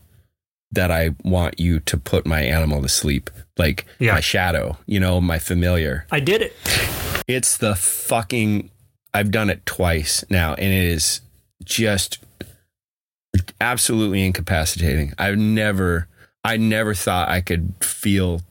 [0.73, 3.29] that I want you to put my animal to sleep,
[3.59, 4.13] like Yeah.
[4.15, 6.07] my shadow, you know, my familiar.
[6.13, 6.55] I did it.
[7.27, 8.71] It's the fucking.
[9.13, 11.23] I've done it twice now, and it is
[11.65, 12.19] just
[13.61, 15.13] absolutely incapacitating.
[15.19, 16.07] I've never,
[16.45, 18.43] I never thought I could feel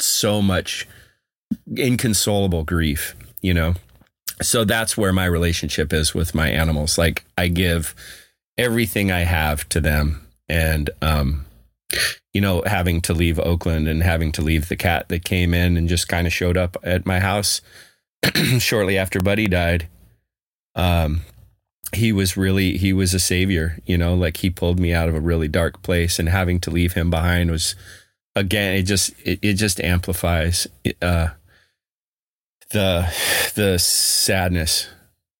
[0.00, 0.86] so much
[1.76, 3.74] inconsolable grief, you know?
[4.42, 6.98] So that's where my relationship is with my animals.
[6.98, 7.94] Like, I give
[8.56, 10.26] everything I have to them.
[10.48, 11.46] And, um,
[12.32, 15.76] you know, having to leave Oakland and having to leave the cat that came in
[15.76, 17.60] and just kind of showed up at my house
[18.58, 19.88] shortly after Buddy died.
[20.74, 21.22] Um,
[21.94, 25.14] he was really he was a savior, you know, like he pulled me out of
[25.14, 27.74] a really dark place, and having to leave him behind was
[28.36, 30.66] again it just it, it just amplifies
[31.02, 31.28] uh,
[32.70, 33.12] the
[33.54, 34.88] the sadness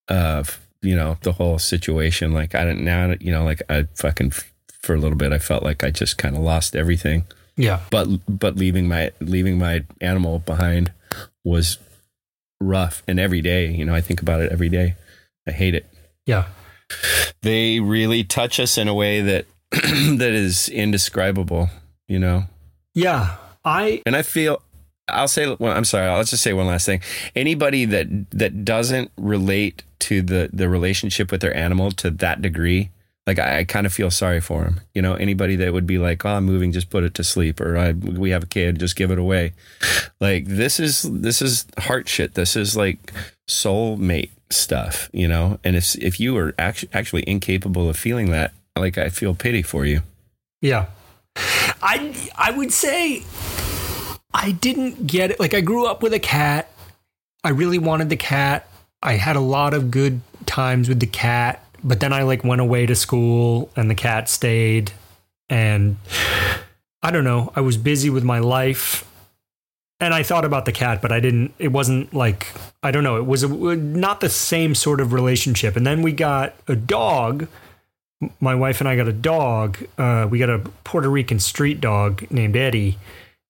[0.07, 2.31] of you know the whole situation.
[2.31, 4.31] Like I don't now you know like I fucking
[4.81, 7.25] for a little bit I felt like I just kind of lost everything
[7.57, 7.81] Yeah.
[7.91, 10.91] but but leaving my leaving my animal behind
[11.43, 11.77] was
[12.61, 14.95] rough and every day you know i think about it every day
[15.47, 15.85] i hate it
[16.25, 16.45] Yeah.
[17.41, 21.69] they really touch us in a way that that is indescribable
[22.07, 22.45] you know
[22.93, 23.35] Yeah.
[23.65, 24.61] I and i feel
[25.09, 27.01] i'll say well, i'm sorry i'll just say one last thing
[27.35, 32.89] anybody that that doesn't relate to the the relationship with their animal to that degree
[33.27, 34.79] like I, I kind of feel sorry for them.
[34.95, 37.61] You know, anybody that would be like, "Oh, I'm moving, just put it to sleep,"
[37.61, 39.53] or I, "We have a kid, just give it away."
[40.19, 42.33] Like this is this is heart shit.
[42.33, 43.13] This is like
[43.47, 45.09] soulmate stuff.
[45.13, 49.09] You know, and if if you are actually actually incapable of feeling that, like I
[49.09, 50.01] feel pity for you.
[50.61, 50.87] Yeah.
[51.81, 53.23] I I would say
[54.33, 55.39] I didn't get it.
[55.39, 56.69] Like I grew up with a cat.
[57.43, 58.67] I really wanted the cat.
[59.01, 62.59] I had a lot of good times with the cat, but then I like went
[62.59, 64.91] away to school and the cat stayed
[65.49, 65.97] and
[67.01, 69.08] I don't know, I was busy with my life.
[70.01, 72.47] And I thought about the cat, but I didn't it wasn't like
[72.83, 75.75] I don't know, it was not the same sort of relationship.
[75.75, 77.47] And then we got a dog
[78.39, 79.77] my wife and I got a dog.
[79.97, 82.97] Uh, we got a Puerto Rican street dog named Eddie.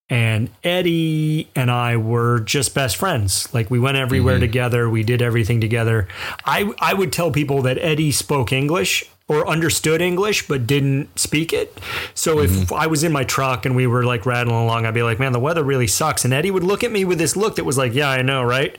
[0.10, 3.54] And Eddie and I were just best friends.
[3.54, 4.90] Like we went everywhere together.
[4.90, 6.08] We did everything together.
[6.46, 11.54] I I would tell people that Eddie spoke English or understood English but didn't speak
[11.54, 11.80] it.
[12.16, 15.04] So if I was in my truck and we were like rattling along, I'd be
[15.04, 17.56] like, "Man, the weather really sucks." And Eddie would look at me with this look
[17.56, 18.76] that was like, "Yeah, I know, right?"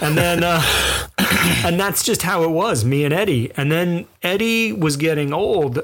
[0.00, 0.62] And then uh,
[1.64, 3.52] and that's just how it was, me and Eddie.
[3.56, 5.80] And then Eddie was getting old.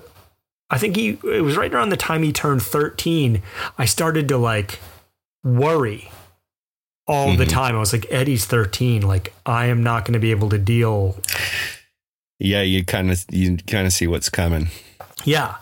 [0.69, 3.43] I think he it was right around the time he turned 13.
[3.79, 4.81] I started to like
[5.45, 6.11] worry
[7.07, 7.53] all the mm-hmm.
[7.53, 7.77] time.
[7.77, 9.03] I was like, Eddie's 13.
[9.03, 11.17] Like, I am not going to be able to deal.
[12.39, 14.69] Yeah, you kind of you kind of see what's coming.
[15.25, 15.57] Yeah.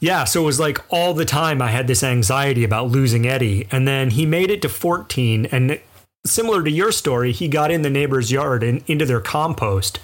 [0.00, 0.24] Yeah.
[0.24, 3.68] So it was like all the time I had this anxiety about losing Eddie.
[3.70, 5.46] And then he made it to 14.
[5.46, 5.80] And
[6.26, 9.98] similar to your story, he got in the neighbor's yard and into their compost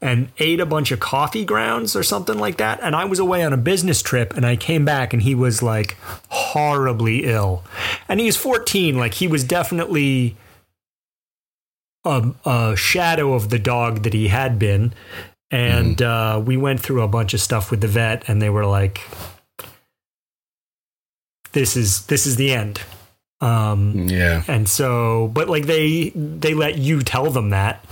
[0.00, 2.80] and ate a bunch of coffee grounds or something like that.
[2.82, 5.62] And I was away on a business trip and I came back and he was
[5.62, 5.96] like
[6.28, 7.64] horribly ill.
[8.08, 8.96] And he was 14.
[8.96, 10.36] Like he was definitely
[12.04, 14.92] a, a shadow of the dog that he had been.
[15.50, 18.64] And uh, we went through a bunch of stuff with the vet, and they were
[18.64, 19.02] like,
[21.52, 22.80] "This is this is the end."
[23.42, 24.42] Um, Yeah.
[24.48, 27.84] and so, but like they they let you tell them that,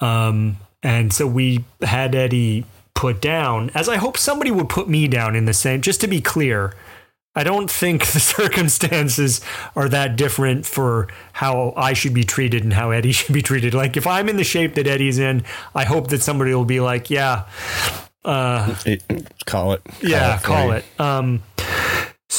[0.00, 2.64] um, and so we had Eddie
[2.94, 5.80] put down, as I hope somebody would put me down in the same.
[5.80, 6.74] Just to be clear,
[7.36, 9.40] I don't think the circumstances
[9.76, 13.72] are that different for how I should be treated and how Eddie should be treated.
[13.74, 16.80] Like if I'm in the shape that Eddie's in, I hope that somebody will be
[16.80, 17.44] like, yeah,
[18.24, 19.02] It-
[19.46, 19.82] call it.
[20.02, 20.84] yeah, for call it.
[20.98, 21.42] Um,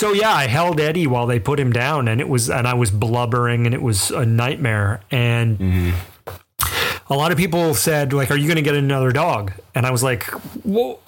[0.02, 2.74] so yeah, I held Eddie while they put him down, and it was, and I
[2.74, 5.02] was blubbering, and it was a nightmare.
[5.12, 7.14] And mm-hmm.
[7.14, 9.92] a lot of people said, like, "Are you going to get another dog?" And I
[9.92, 10.24] was like,
[10.64, 11.00] "Whoa."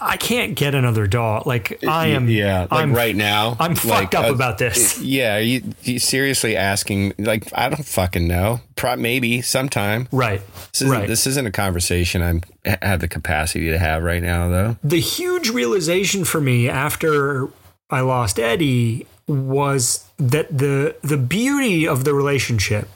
[0.00, 1.46] I can't get another dog.
[1.46, 2.28] Like I am.
[2.28, 3.56] Yeah, like I'm, right now.
[3.60, 4.98] I'm like, fucked up uh, about this.
[5.00, 7.12] Yeah, you, you seriously asking?
[7.18, 8.60] Like, I don't fucking know.
[8.76, 10.08] Pro- maybe sometime.
[10.10, 10.40] Right.
[10.72, 11.08] This isn't, right.
[11.08, 14.76] this isn't a conversation I'm have the capacity to have right now, though.
[14.82, 17.48] the huge realization for me after
[17.90, 22.88] I lost Eddie was that the the beauty of the relationship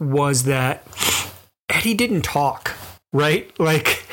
[0.00, 0.86] was that
[1.70, 2.72] Eddie didn't talk,
[3.12, 3.50] right?
[3.58, 4.03] Like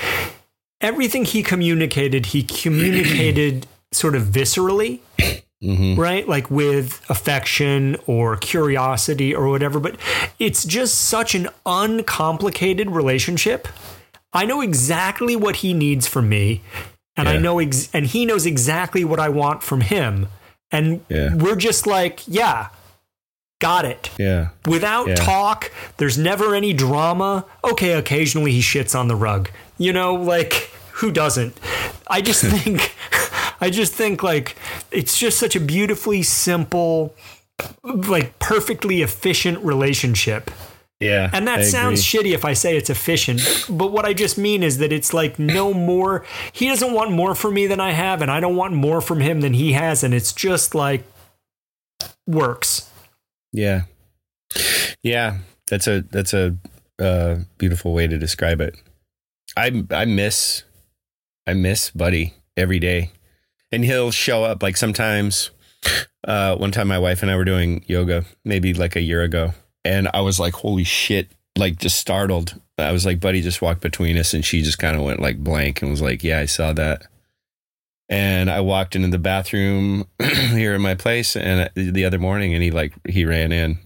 [0.82, 5.00] everything he communicated, he communicated sort of viscerally,
[5.64, 6.00] mm-hmm.
[6.00, 6.28] right?
[6.28, 9.96] Like with affection or curiosity or whatever, but
[10.40, 13.68] it's just such an uncomplicated relationship.
[14.34, 16.62] I know exactly what he needs from me.
[17.18, 20.28] and I know ex- and he knows exactly what I want from him,
[20.72, 21.36] and Yeah.
[21.36, 22.68] we're just like, yeah,
[23.60, 24.10] got it.
[24.18, 24.48] Yeah.
[24.66, 25.16] Without Yeah.
[25.16, 27.46] talk, there's never any drama.
[27.64, 29.50] Okay, occasionally he shits on the rug.
[29.82, 31.60] You know, like who doesn't?
[32.08, 32.96] I just think
[33.60, 34.56] I just think like
[34.92, 37.16] it's just such a beautifully simple
[37.84, 40.52] like perfectly efficient relationship.
[41.00, 41.32] Yeah.
[41.34, 42.32] And that I sounds agree.
[42.32, 45.40] shitty if I say it's efficient, but what I just mean is that it's like
[45.40, 46.26] no more.
[46.52, 49.20] He doesn't want more from me than I have, and I don't want more from
[49.20, 51.04] him than he has, and it's just like
[52.28, 52.88] works.
[53.52, 53.82] Yeah.
[55.02, 55.40] Yeah.
[55.72, 56.56] That's a that's a
[57.00, 58.76] uh, beautiful way to describe it.
[59.58, 60.64] I I miss
[61.48, 63.12] I miss Buddy every day.
[63.72, 65.52] And he'll show up like sometimes
[66.28, 69.54] uh one time my wife and I were doing yoga maybe like a year ago
[69.84, 72.60] and I was like holy shit like just startled.
[72.78, 75.44] I was like Buddy just walked between us and she just kind of went like
[75.44, 77.04] blank and was like yeah I saw that.
[78.10, 82.62] And I walked into the bathroom here in my place and the other morning and
[82.62, 83.80] he like he ran in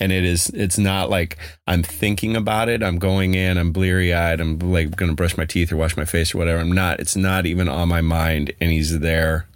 [0.00, 4.12] and it is it's not like i'm thinking about it i'm going in i'm bleary
[4.14, 7.00] eyed i'm like gonna brush my teeth or wash my face or whatever i'm not
[7.00, 9.46] it's not even on my mind and he's there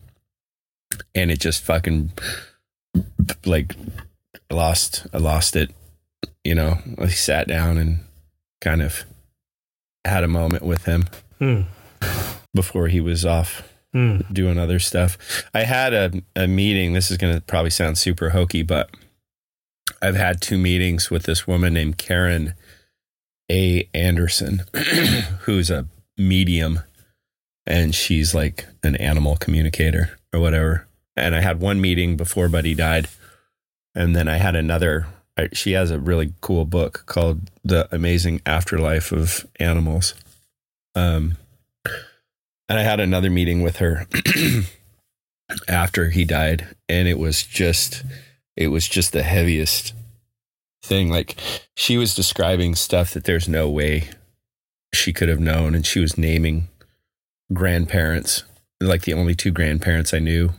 [1.14, 2.10] and it just fucking
[3.44, 3.74] like
[4.50, 5.70] I lost i lost it
[6.44, 8.00] you know i sat down and
[8.60, 9.04] kind of
[10.04, 11.04] had a moment with him
[11.38, 11.62] Hmm.
[12.54, 13.62] before he was off
[13.92, 14.18] Hmm.
[14.32, 15.16] doing other stuff.
[15.54, 16.92] I had a, a meeting.
[16.92, 18.90] This is going to probably sound super hokey, but
[20.00, 22.54] I've had two meetings with this woman named Karen
[23.50, 23.88] A.
[23.94, 24.62] Anderson,
[25.40, 25.86] who's a
[26.16, 26.80] medium
[27.68, 30.86] and she's like an animal communicator or whatever.
[31.16, 33.08] And I had one meeting before Buddy died.
[33.94, 35.06] And then I had another.
[35.36, 40.14] I, she has a really cool book called The Amazing Afterlife of Animals.
[40.94, 41.36] Um,
[42.68, 44.06] and I had another meeting with her
[45.68, 48.02] after he died, and it was just
[48.58, 49.94] it was just the heaviest
[50.82, 51.10] thing.
[51.10, 51.36] Like
[51.76, 54.10] she was describing stuff that there's no way
[54.92, 56.66] she could have known, and she was naming
[57.52, 58.42] grandparents,
[58.80, 60.50] like the only two grandparents I knew.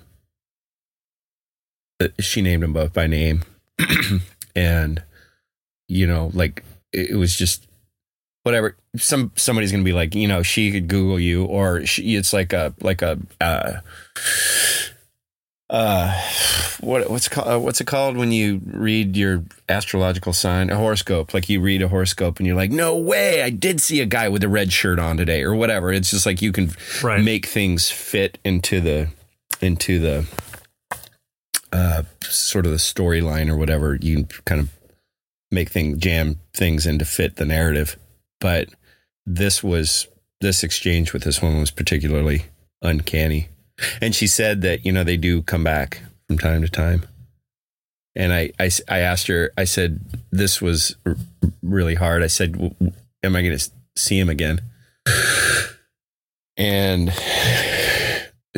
[2.22, 3.44] She named them both by name,
[4.56, 5.04] and
[5.90, 7.68] you know, like it it was just
[8.44, 12.32] whatever some somebody's gonna be like you know she could google you or she, it's
[12.32, 13.74] like a like a uh
[15.70, 16.12] uh
[16.82, 20.76] what what's it called uh, what's it called when you read your astrological sign a
[20.76, 21.34] horoscope?
[21.34, 24.30] Like you read a horoscope and you're like no way i did see a guy
[24.30, 25.92] with a red shirt on today or whatever.
[25.94, 26.72] It's just like you can
[27.04, 27.24] Right.
[27.24, 29.10] make things fit into the
[29.62, 30.26] into the
[31.72, 33.96] uh sort of the storyline or whatever.
[34.02, 34.70] You can kind of
[35.52, 37.96] make things jam things in to fit the narrative.
[38.40, 38.70] But
[39.26, 40.08] this was
[40.42, 42.46] this exchange with this woman was particularly
[42.82, 43.50] uncanny
[44.02, 47.06] and she said that you know they do come back from time to time.
[48.16, 48.52] And I
[48.88, 50.02] I asked her i said
[50.32, 51.16] this was r-
[51.62, 52.24] really hard.
[52.24, 54.62] I said "W- w- am i going to see him again?
[56.58, 57.14] And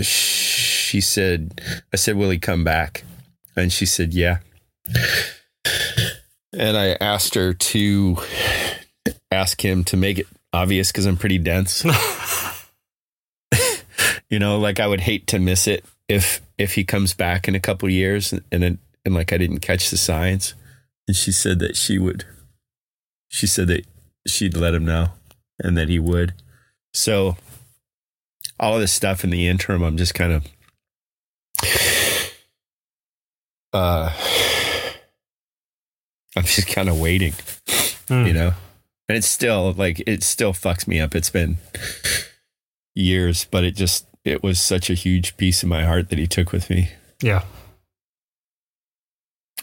[0.02, 1.62] she said
[1.94, 3.04] i said will he come back?
[3.56, 4.38] And she said yeah.
[6.54, 8.18] And i asked her to
[9.32, 11.86] ask him to make it obvious because i'm pretty dense
[14.32, 17.54] you know like i would hate to miss it if if he comes back in
[17.54, 20.56] a couple of years and and, and like i didn't catch the signs.
[21.08, 22.26] And she said that she would
[23.28, 23.86] she said that
[24.28, 25.10] she'd let him know
[25.60, 26.34] and that he would.
[26.94, 27.38] So
[28.60, 30.46] all of this stuff in the interim i'm just kind of
[33.74, 34.12] uh
[36.36, 37.34] i'm just kind of waiting
[38.12, 38.26] Hmm.
[38.26, 38.54] you know?
[39.08, 41.16] And it's still like it still fucks me up.
[41.16, 41.58] It's been
[42.94, 46.28] years but it just it was such a huge piece of my heart that he
[46.28, 46.90] took with me
[47.22, 47.44] Yeah.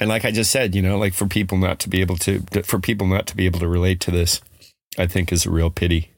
[0.00, 2.40] and like i just said you know like for people not to be able to
[2.64, 4.40] for people not to be able to relate to this
[4.98, 6.10] i think is a real pity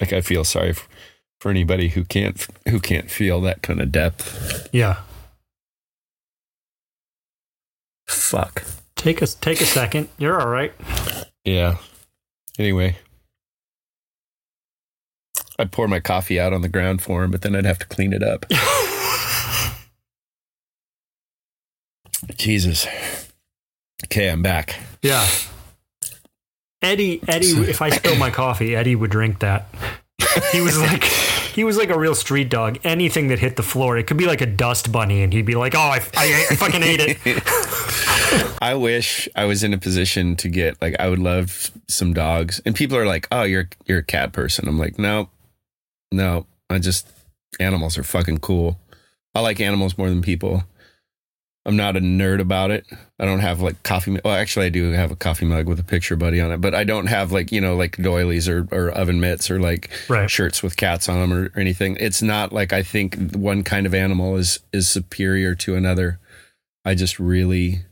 [0.00, 0.88] like i feel sorry for,
[1.40, 4.98] for anybody who can't who can't feel that kind of depth Yeah.
[8.06, 8.64] fuck
[8.94, 10.08] Take a take a second.
[10.16, 10.72] You're all right.
[11.44, 11.78] yeah
[12.56, 12.96] anyway
[15.58, 17.86] i'd pour my coffee out on the ground for him but then i'd have to
[17.86, 18.46] clean it up
[22.36, 22.86] jesus
[24.04, 25.26] okay i'm back Yeah.
[26.80, 29.68] Eddie, Eddie, if I spilled my coffee, Eddie would drink that.
[30.50, 32.80] He was like, he was like a real street dog.
[32.82, 35.54] Anything that hit the floor, it could be like a dust bunny, and he'd be
[35.54, 40.34] like, "Oh, I, I, I fucking ate it." I wish I was in a position
[40.36, 42.60] to get like I would love some dogs.
[42.66, 45.28] And people are like, "Oh, you're you're a cat person." I'm like, "No.
[46.12, 46.46] No.
[46.70, 47.08] I just
[47.60, 48.78] animals are fucking cool.
[49.34, 50.64] I like animals more than people.
[51.64, 52.86] I'm not a nerd about it.
[53.20, 54.18] I don't have like coffee.
[54.24, 56.74] Well, actually, I do have a coffee mug with a picture buddy on it, but
[56.74, 60.28] I don't have like you know like doilies or, or oven mitts or like Right.
[60.28, 61.96] shirts with cats on them or, or anything.
[62.00, 66.18] It's not like I think one kind of animal is is superior to another.
[66.84, 67.82] I just really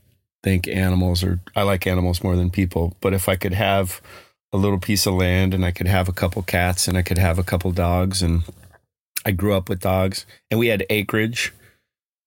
[0.43, 1.39] think animals are.
[1.55, 2.97] I like animals more than people.
[2.99, 4.01] But if I could have
[4.53, 7.17] a little piece of land and I could have a couple cats and I could
[7.17, 8.43] have a couple dogs and
[9.25, 11.53] I grew up with dogs and we had acreage.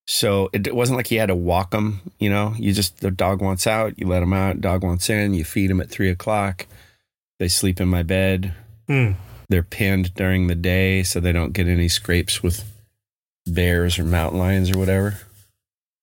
[0.06, 3.40] So it, wasn't like you had to walk them, you know, you just, the dog
[3.40, 6.66] wants out, you let them out, dog wants in, you feed them at three o'clock.
[7.38, 8.52] They sleep in my bed.
[8.88, 9.16] Mm.
[9.48, 12.70] They're pinned during the day so they don't get any scrapes with
[13.46, 15.18] bears or mountain lions or whatever.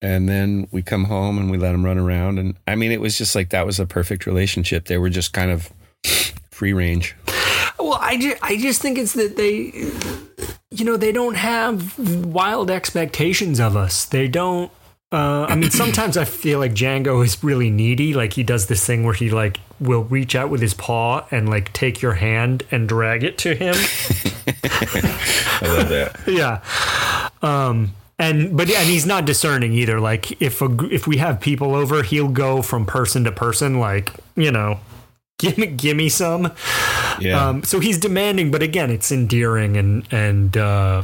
[0.01, 2.39] And then we come home and we let them run around.
[2.39, 4.85] And I mean, it was just like that was a perfect relationship.
[4.85, 5.71] They were just kind of
[6.51, 7.15] free range.
[7.79, 9.89] Well, I just, I just think it's that they,
[10.69, 14.05] you know, they don't have wild expectations of us.
[14.05, 14.71] They don't.
[15.11, 18.13] Uh, I mean, sometimes I feel like Django is really needy.
[18.13, 21.49] Like he does this thing where he like will reach out with his paw and
[21.49, 23.75] like take your hand and drag it to him.
[24.63, 26.19] I love that.
[26.27, 26.61] yeah.
[27.41, 29.99] Um, and but and he's not discerning either.
[29.99, 33.79] Like if a, if we have people over, he'll go from person to person.
[33.79, 34.79] Like you know,
[35.41, 36.51] give me give me some.
[37.19, 37.49] Yeah.
[37.49, 41.03] Um, so he's demanding, but again, it's endearing and and uh,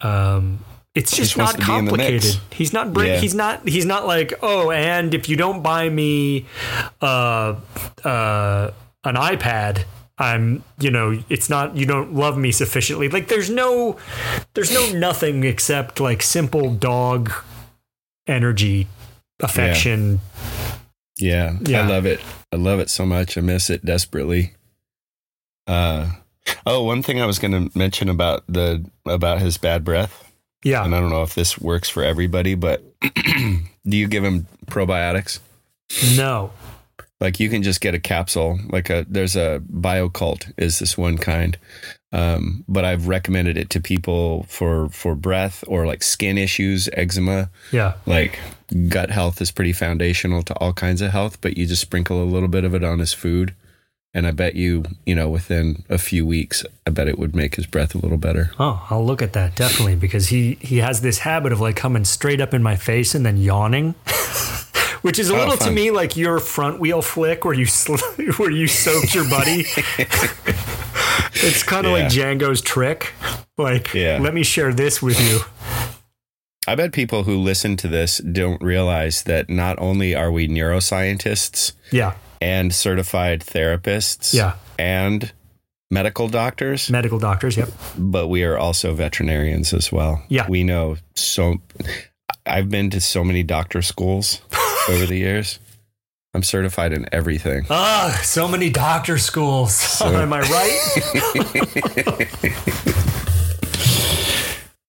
[0.00, 0.58] um,
[0.94, 1.98] it's just not to be in the mix.
[2.00, 2.40] complicated.
[2.52, 3.20] He's not bring, Yeah.
[3.20, 6.46] he's not he's not like oh, and if you don't buy me
[7.00, 7.54] uh,
[8.04, 8.70] uh,
[9.04, 9.84] an iPad.
[10.18, 13.10] I'm, you know, it's not, you don't love me sufficiently.
[13.10, 13.98] Like, there's no,
[14.54, 17.30] there's no nothing except like simple dog
[18.26, 18.86] energy,
[19.42, 20.20] affection.
[20.40, 20.65] Yeah,
[21.18, 21.56] Yeah.
[21.68, 22.20] I love it.
[22.52, 23.36] I love it so much.
[23.38, 24.52] I miss it desperately.
[25.66, 26.10] Uh
[26.64, 30.30] oh, one thing I was going to mention about the about his bad breath,
[30.62, 30.84] Yeah.
[30.84, 35.40] and I don't know if this works for everybody, but do you give him probiotics?
[36.16, 36.52] No.
[37.20, 38.58] Like you can just get a capsule.
[38.68, 41.56] Like a there's a Bio-Kult is this one kind,
[42.16, 47.50] um, but I've recommended it to people for for breath or like skin issues, eczema
[47.72, 47.92] Yeah.
[48.06, 48.38] like
[48.88, 52.24] gut health is pretty foundational to all kinds of health, but you just sprinkle a
[52.34, 53.54] little bit of it on his food.
[54.14, 57.56] And I bet you, you know, within a few weeks, I bet it would make
[57.56, 58.50] his breath a little better.
[58.58, 62.04] Oh, I'll look at that definitely because he he has this habit of like coming
[62.06, 63.94] straight up in my face and then yawning.
[65.02, 67.96] Which is a Oh, little to me like your front wheel flick where you sl-
[68.38, 69.66] where you soaked your buddy.
[71.44, 73.12] it's kind of like Django's trick.
[73.58, 74.18] Like, Yeah.
[74.20, 75.40] let me share this with you.
[76.68, 81.72] I bet people who listen to this don't realize that not only are we neuroscientists
[81.92, 84.54] Yeah, and certified therapists Yeah.
[84.78, 85.32] and
[85.90, 87.56] medical doctors, medical doctors.
[87.56, 87.68] Yep.
[87.96, 90.22] but we are also veterinarians as well.
[90.28, 90.46] Yeah.
[90.48, 91.60] We know so
[92.44, 94.40] I've been to so many doctor schools
[94.88, 95.58] over the years.
[96.36, 97.64] I'm certified in everything.
[97.70, 100.00] Ah, so many doctor schools.
[100.04, 100.78] Am I right?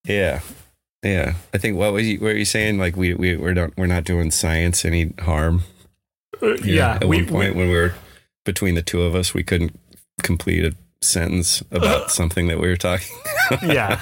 [0.04, 0.40] Yeah.
[1.04, 1.34] Yeah.
[1.54, 2.78] I think what was you, what were you saying?
[2.78, 5.64] Like we, we we're not we're not doing science any harm.
[6.40, 6.56] here.
[6.64, 6.96] yeah.
[7.02, 7.94] At we- one point when we were
[8.46, 9.78] between the two of us, we couldn't
[10.24, 10.74] complete a
[11.06, 13.16] sentence about something that we were talking.
[13.64, 14.00] yeah.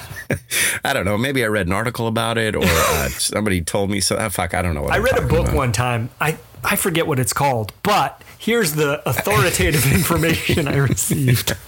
[0.83, 1.17] I don't know.
[1.17, 4.15] Maybe I read an article about it, or uh, somebody told me so.
[4.19, 4.83] ah, fuck, I don't know.
[4.83, 5.55] What I I'm read a book about.
[5.55, 6.11] one time.
[6.21, 6.37] I,
[6.69, 11.55] I forget what it's called, but here's the authoritative information I received.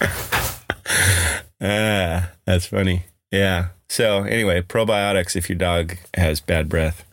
[1.60, 3.04] Ah, that's funny.
[3.30, 3.68] Yeah.
[3.88, 7.04] So anyway, probiotics if your dog has bad breath,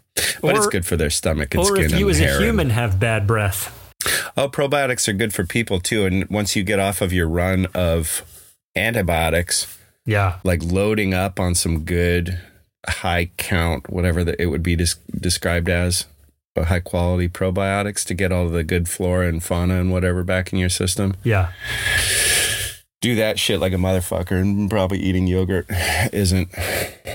[0.41, 2.43] but it's good for their stomach and Or skin if you and as a and-
[2.43, 3.81] human have bad breath.
[4.37, 6.05] Oh, probiotics are good for people too.
[6.05, 8.21] And once you get off of your run of
[8.75, 10.35] antibiotics, Yeah.
[10.43, 12.39] like loading up on some good
[12.87, 16.05] high count, whatever that it would be des- described as,
[16.63, 20.59] high quality probiotics to get all the good flora and fauna and whatever back in
[20.59, 21.15] your system.
[21.23, 21.51] Yeah.
[23.01, 25.67] Do that shit like a motherfucker, and probably eating yogurt
[26.11, 26.49] isn't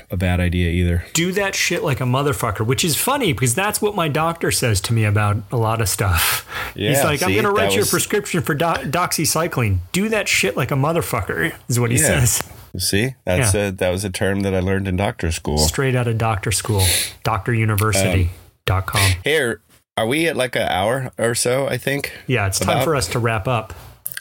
[0.09, 1.03] a bad idea either.
[1.13, 4.79] Do that shit like a motherfucker, which is funny because that's what my doctor says
[4.81, 6.47] to me about a lot of stuff.
[6.75, 9.79] Yeah, He's like, I'm going to write that you a was- prescription for do- doxycycline.
[9.91, 12.23] Do that shit like a motherfucker, is what he Yeah.
[12.23, 12.41] says.
[12.77, 13.67] See, that's Yeah.
[13.67, 15.57] a, that was a term that I learned in doctor school.
[15.57, 16.83] Straight out of doctor school,
[17.27, 18.29] um,
[18.65, 19.21] doctoruniversity.com.
[19.23, 19.61] Here,
[19.97, 21.67] are we at like an hour or so?
[21.67, 22.11] I think.
[22.27, 23.73] Yeah, it's time for us to wrap up.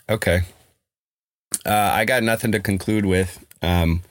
[0.09, 0.41] Okay.
[1.67, 3.45] Uh, I got nothing to conclude with.
[3.63, 4.03] Um,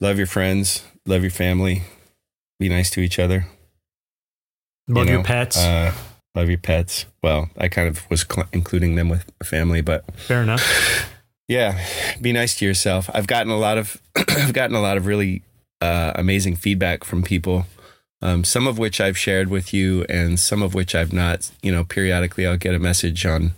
[0.00, 1.82] love your friends, love your family,
[2.58, 3.46] be nice to each other.
[4.88, 5.56] you Love your pets.
[5.58, 5.92] Uh,
[6.34, 7.06] love your pets.
[7.22, 11.08] Well, I kind of was cl- including them with family, but Fair enough.
[11.48, 11.84] Yeah,
[12.20, 13.10] be nice to yourself.
[13.12, 15.42] I've gotten a lot of I've gotten a lot of really
[15.82, 17.66] uh, amazing feedback from people.
[18.22, 21.50] Um, some of which I've shared with you, and some of which I've not.
[21.62, 23.52] You know, periodically I'll get a message on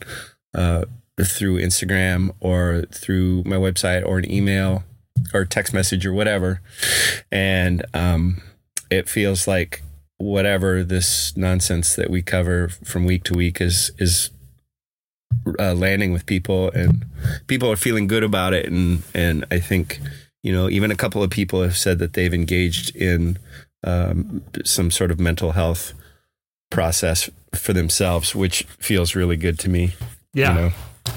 [0.55, 0.85] uh,
[1.23, 4.85] through Instagram or through my website or an email
[5.33, 6.61] or text message or whatever,
[7.31, 8.43] and um,
[8.91, 9.83] it feels like
[10.19, 14.31] whatever this nonsense that we cover from week to week is is
[15.59, 17.05] uh, landing with people, and
[17.47, 20.01] people are feeling good about it, and and I think
[20.43, 23.39] you know even a couple of people have said that they've engaged in
[23.85, 25.93] um, some sort of mental health
[26.71, 29.95] process for themselves, which feels really good to me.
[30.33, 30.55] Yeah.
[30.55, 30.73] You know?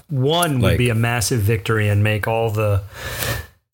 [0.10, 2.84] One would be a massive victory and make all the.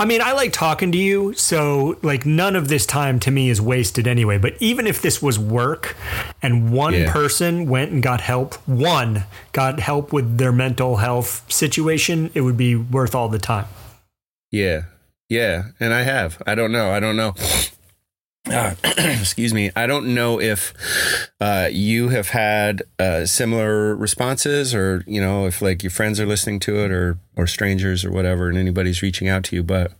[0.00, 3.48] I mean, I like talking to you, so like none of this time to me
[3.50, 4.38] is wasted anyway.
[4.38, 5.96] But even if this was work
[6.42, 7.12] and one Yeah.
[7.12, 12.56] person went and got help, one got help with their mental health situation, it would
[12.56, 13.66] be worth all the time.
[14.52, 14.82] Yeah.
[15.28, 15.64] Yeah.
[15.78, 16.42] And I have.
[16.46, 16.90] I don't know.
[16.90, 17.34] I don't know.
[18.50, 18.74] Uh,
[19.20, 19.70] excuse me.
[19.76, 25.60] I don't know if uh, you have had uh, similar responses or, you know, if
[25.60, 29.28] like your friends are listening to it or, or strangers or whatever and anybody's reaching
[29.28, 29.62] out to you.
[29.62, 29.92] But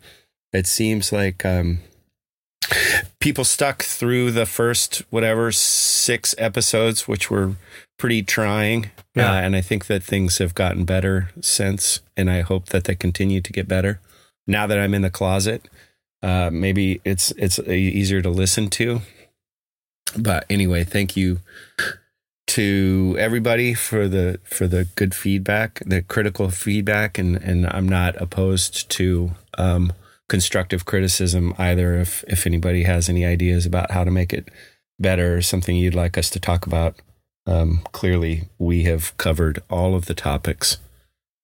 [0.52, 1.80] it seems like um,
[3.20, 7.56] people stuck through the first, whatever, six episodes, which were
[7.98, 8.90] pretty trying.
[9.14, 9.32] Yeah.
[9.32, 12.00] Uh, and I think that things have gotten better since.
[12.16, 14.00] And I hope that they continue to get better
[14.48, 15.68] now that I'm in the closet,
[16.22, 19.02] uh, maybe it's it's easier to listen to.
[20.16, 21.40] But anyway, thank you
[22.48, 28.20] to everybody for the for the good feedback, the critical feedback, and and I'm not
[28.20, 29.92] opposed to um,
[30.28, 32.00] constructive criticism either.
[32.00, 34.48] If if anybody has any ideas about how to make it
[34.98, 36.96] better or something you'd like us to talk about,
[37.46, 40.78] um, clearly we have covered all of the topics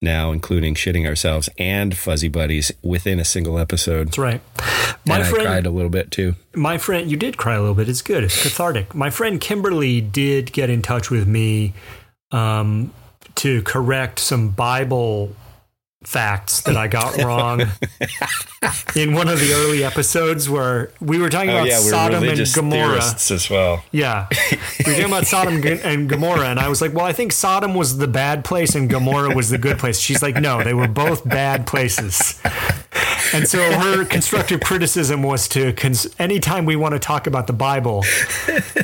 [0.04, 4.08] now, including shitting ourselves and fuzzy buddies within a single episode.
[4.08, 4.40] That's right.
[5.06, 6.34] My and friend, I cried a little bit too.
[6.54, 7.88] my friend, you did cry a little bit.
[7.88, 8.24] It's good.
[8.24, 8.94] It's cathartic.
[8.94, 11.74] My friend Kimberly did get in touch with me
[12.30, 12.92] um,
[13.36, 15.34] to correct some Bible
[16.04, 17.60] facts that I got wrong
[18.96, 23.02] in one of the early episodes where we were talking about Sodom and Gomorrah.
[23.02, 23.84] as well.
[23.90, 24.28] Yeah.
[24.30, 27.74] We were talking about Sodom and Gomorrah, and I was like, well, I think Sodom
[27.74, 29.98] was the bad place and Gomorrah was the good place.
[29.98, 32.40] She's like, no, they were both bad places.
[33.32, 37.52] And so her constructive criticism was to, cons- anytime we want to talk about the
[37.52, 38.02] Bible,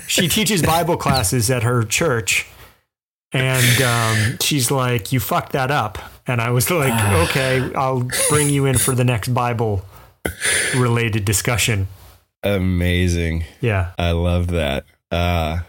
[0.06, 2.46] she teaches Bible classes at her church.
[3.32, 5.98] And um, she's like, you fucked that up.
[6.30, 6.92] And I was like,
[7.28, 9.84] okay, I'll bring you in for the next Bible
[10.76, 11.88] related discussion.
[12.42, 13.44] Amazing.
[13.60, 13.92] Yeah.
[13.98, 14.84] I love that.
[15.10, 15.60] Uh,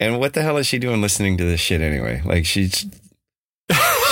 [0.00, 2.20] and what the hell is she doing listening to this shit anyway?
[2.24, 2.84] Like she's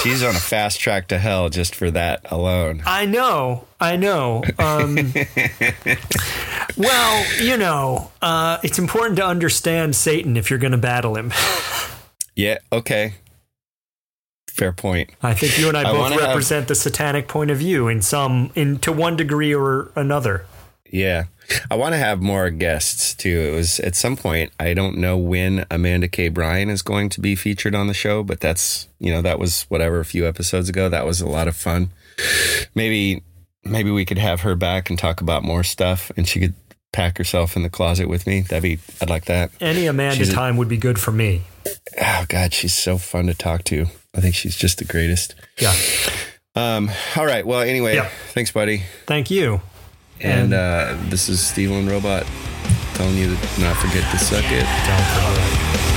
[0.03, 2.83] she's on a fast track to hell just for that alone.
[2.87, 4.45] I know, I know.
[4.59, 4.97] Um,
[6.77, 11.33] well, you know, uh, it's important to understand Satan if you're going to battle him.
[12.35, 12.61] Yeah.
[12.73, 13.13] Okay.
[14.63, 15.11] Fair point.
[15.23, 17.89] I think you and I I both wanna have- represent the satanic point of view
[17.89, 20.45] in some, in to one degree or another.
[20.91, 21.25] Yeah.
[21.71, 23.51] I want to have more guests too.
[23.53, 26.29] It was at some point, I don't know when Amanda K.
[26.29, 29.65] Bryan is going to be featured on the show, but that's, you know, that was
[29.65, 30.89] whatever a few episodes ago.
[30.89, 31.91] That was a lot of fun.
[32.75, 33.23] Maybe,
[33.65, 36.55] maybe we could have her back and talk about more stuff and she could
[36.93, 38.43] pack herself in the closet with me.
[38.43, 39.51] That'd be, I'd like that.
[39.61, 41.43] Any Amanda She's a- time would be good for me.
[42.01, 43.87] Oh God, she's so fun to talk to.
[44.15, 45.35] I think she's just the greatest.
[45.59, 45.75] Yeah.
[46.55, 47.47] Um, all right.
[47.47, 48.09] Well, anyway, Yeah.
[48.33, 48.83] thanks, buddy.
[49.07, 49.63] Thank you.
[50.21, 52.27] And And- uh, this is Steven Robot
[52.95, 54.67] telling you to not forget to suck it.
[54.87, 55.92] Don't forget.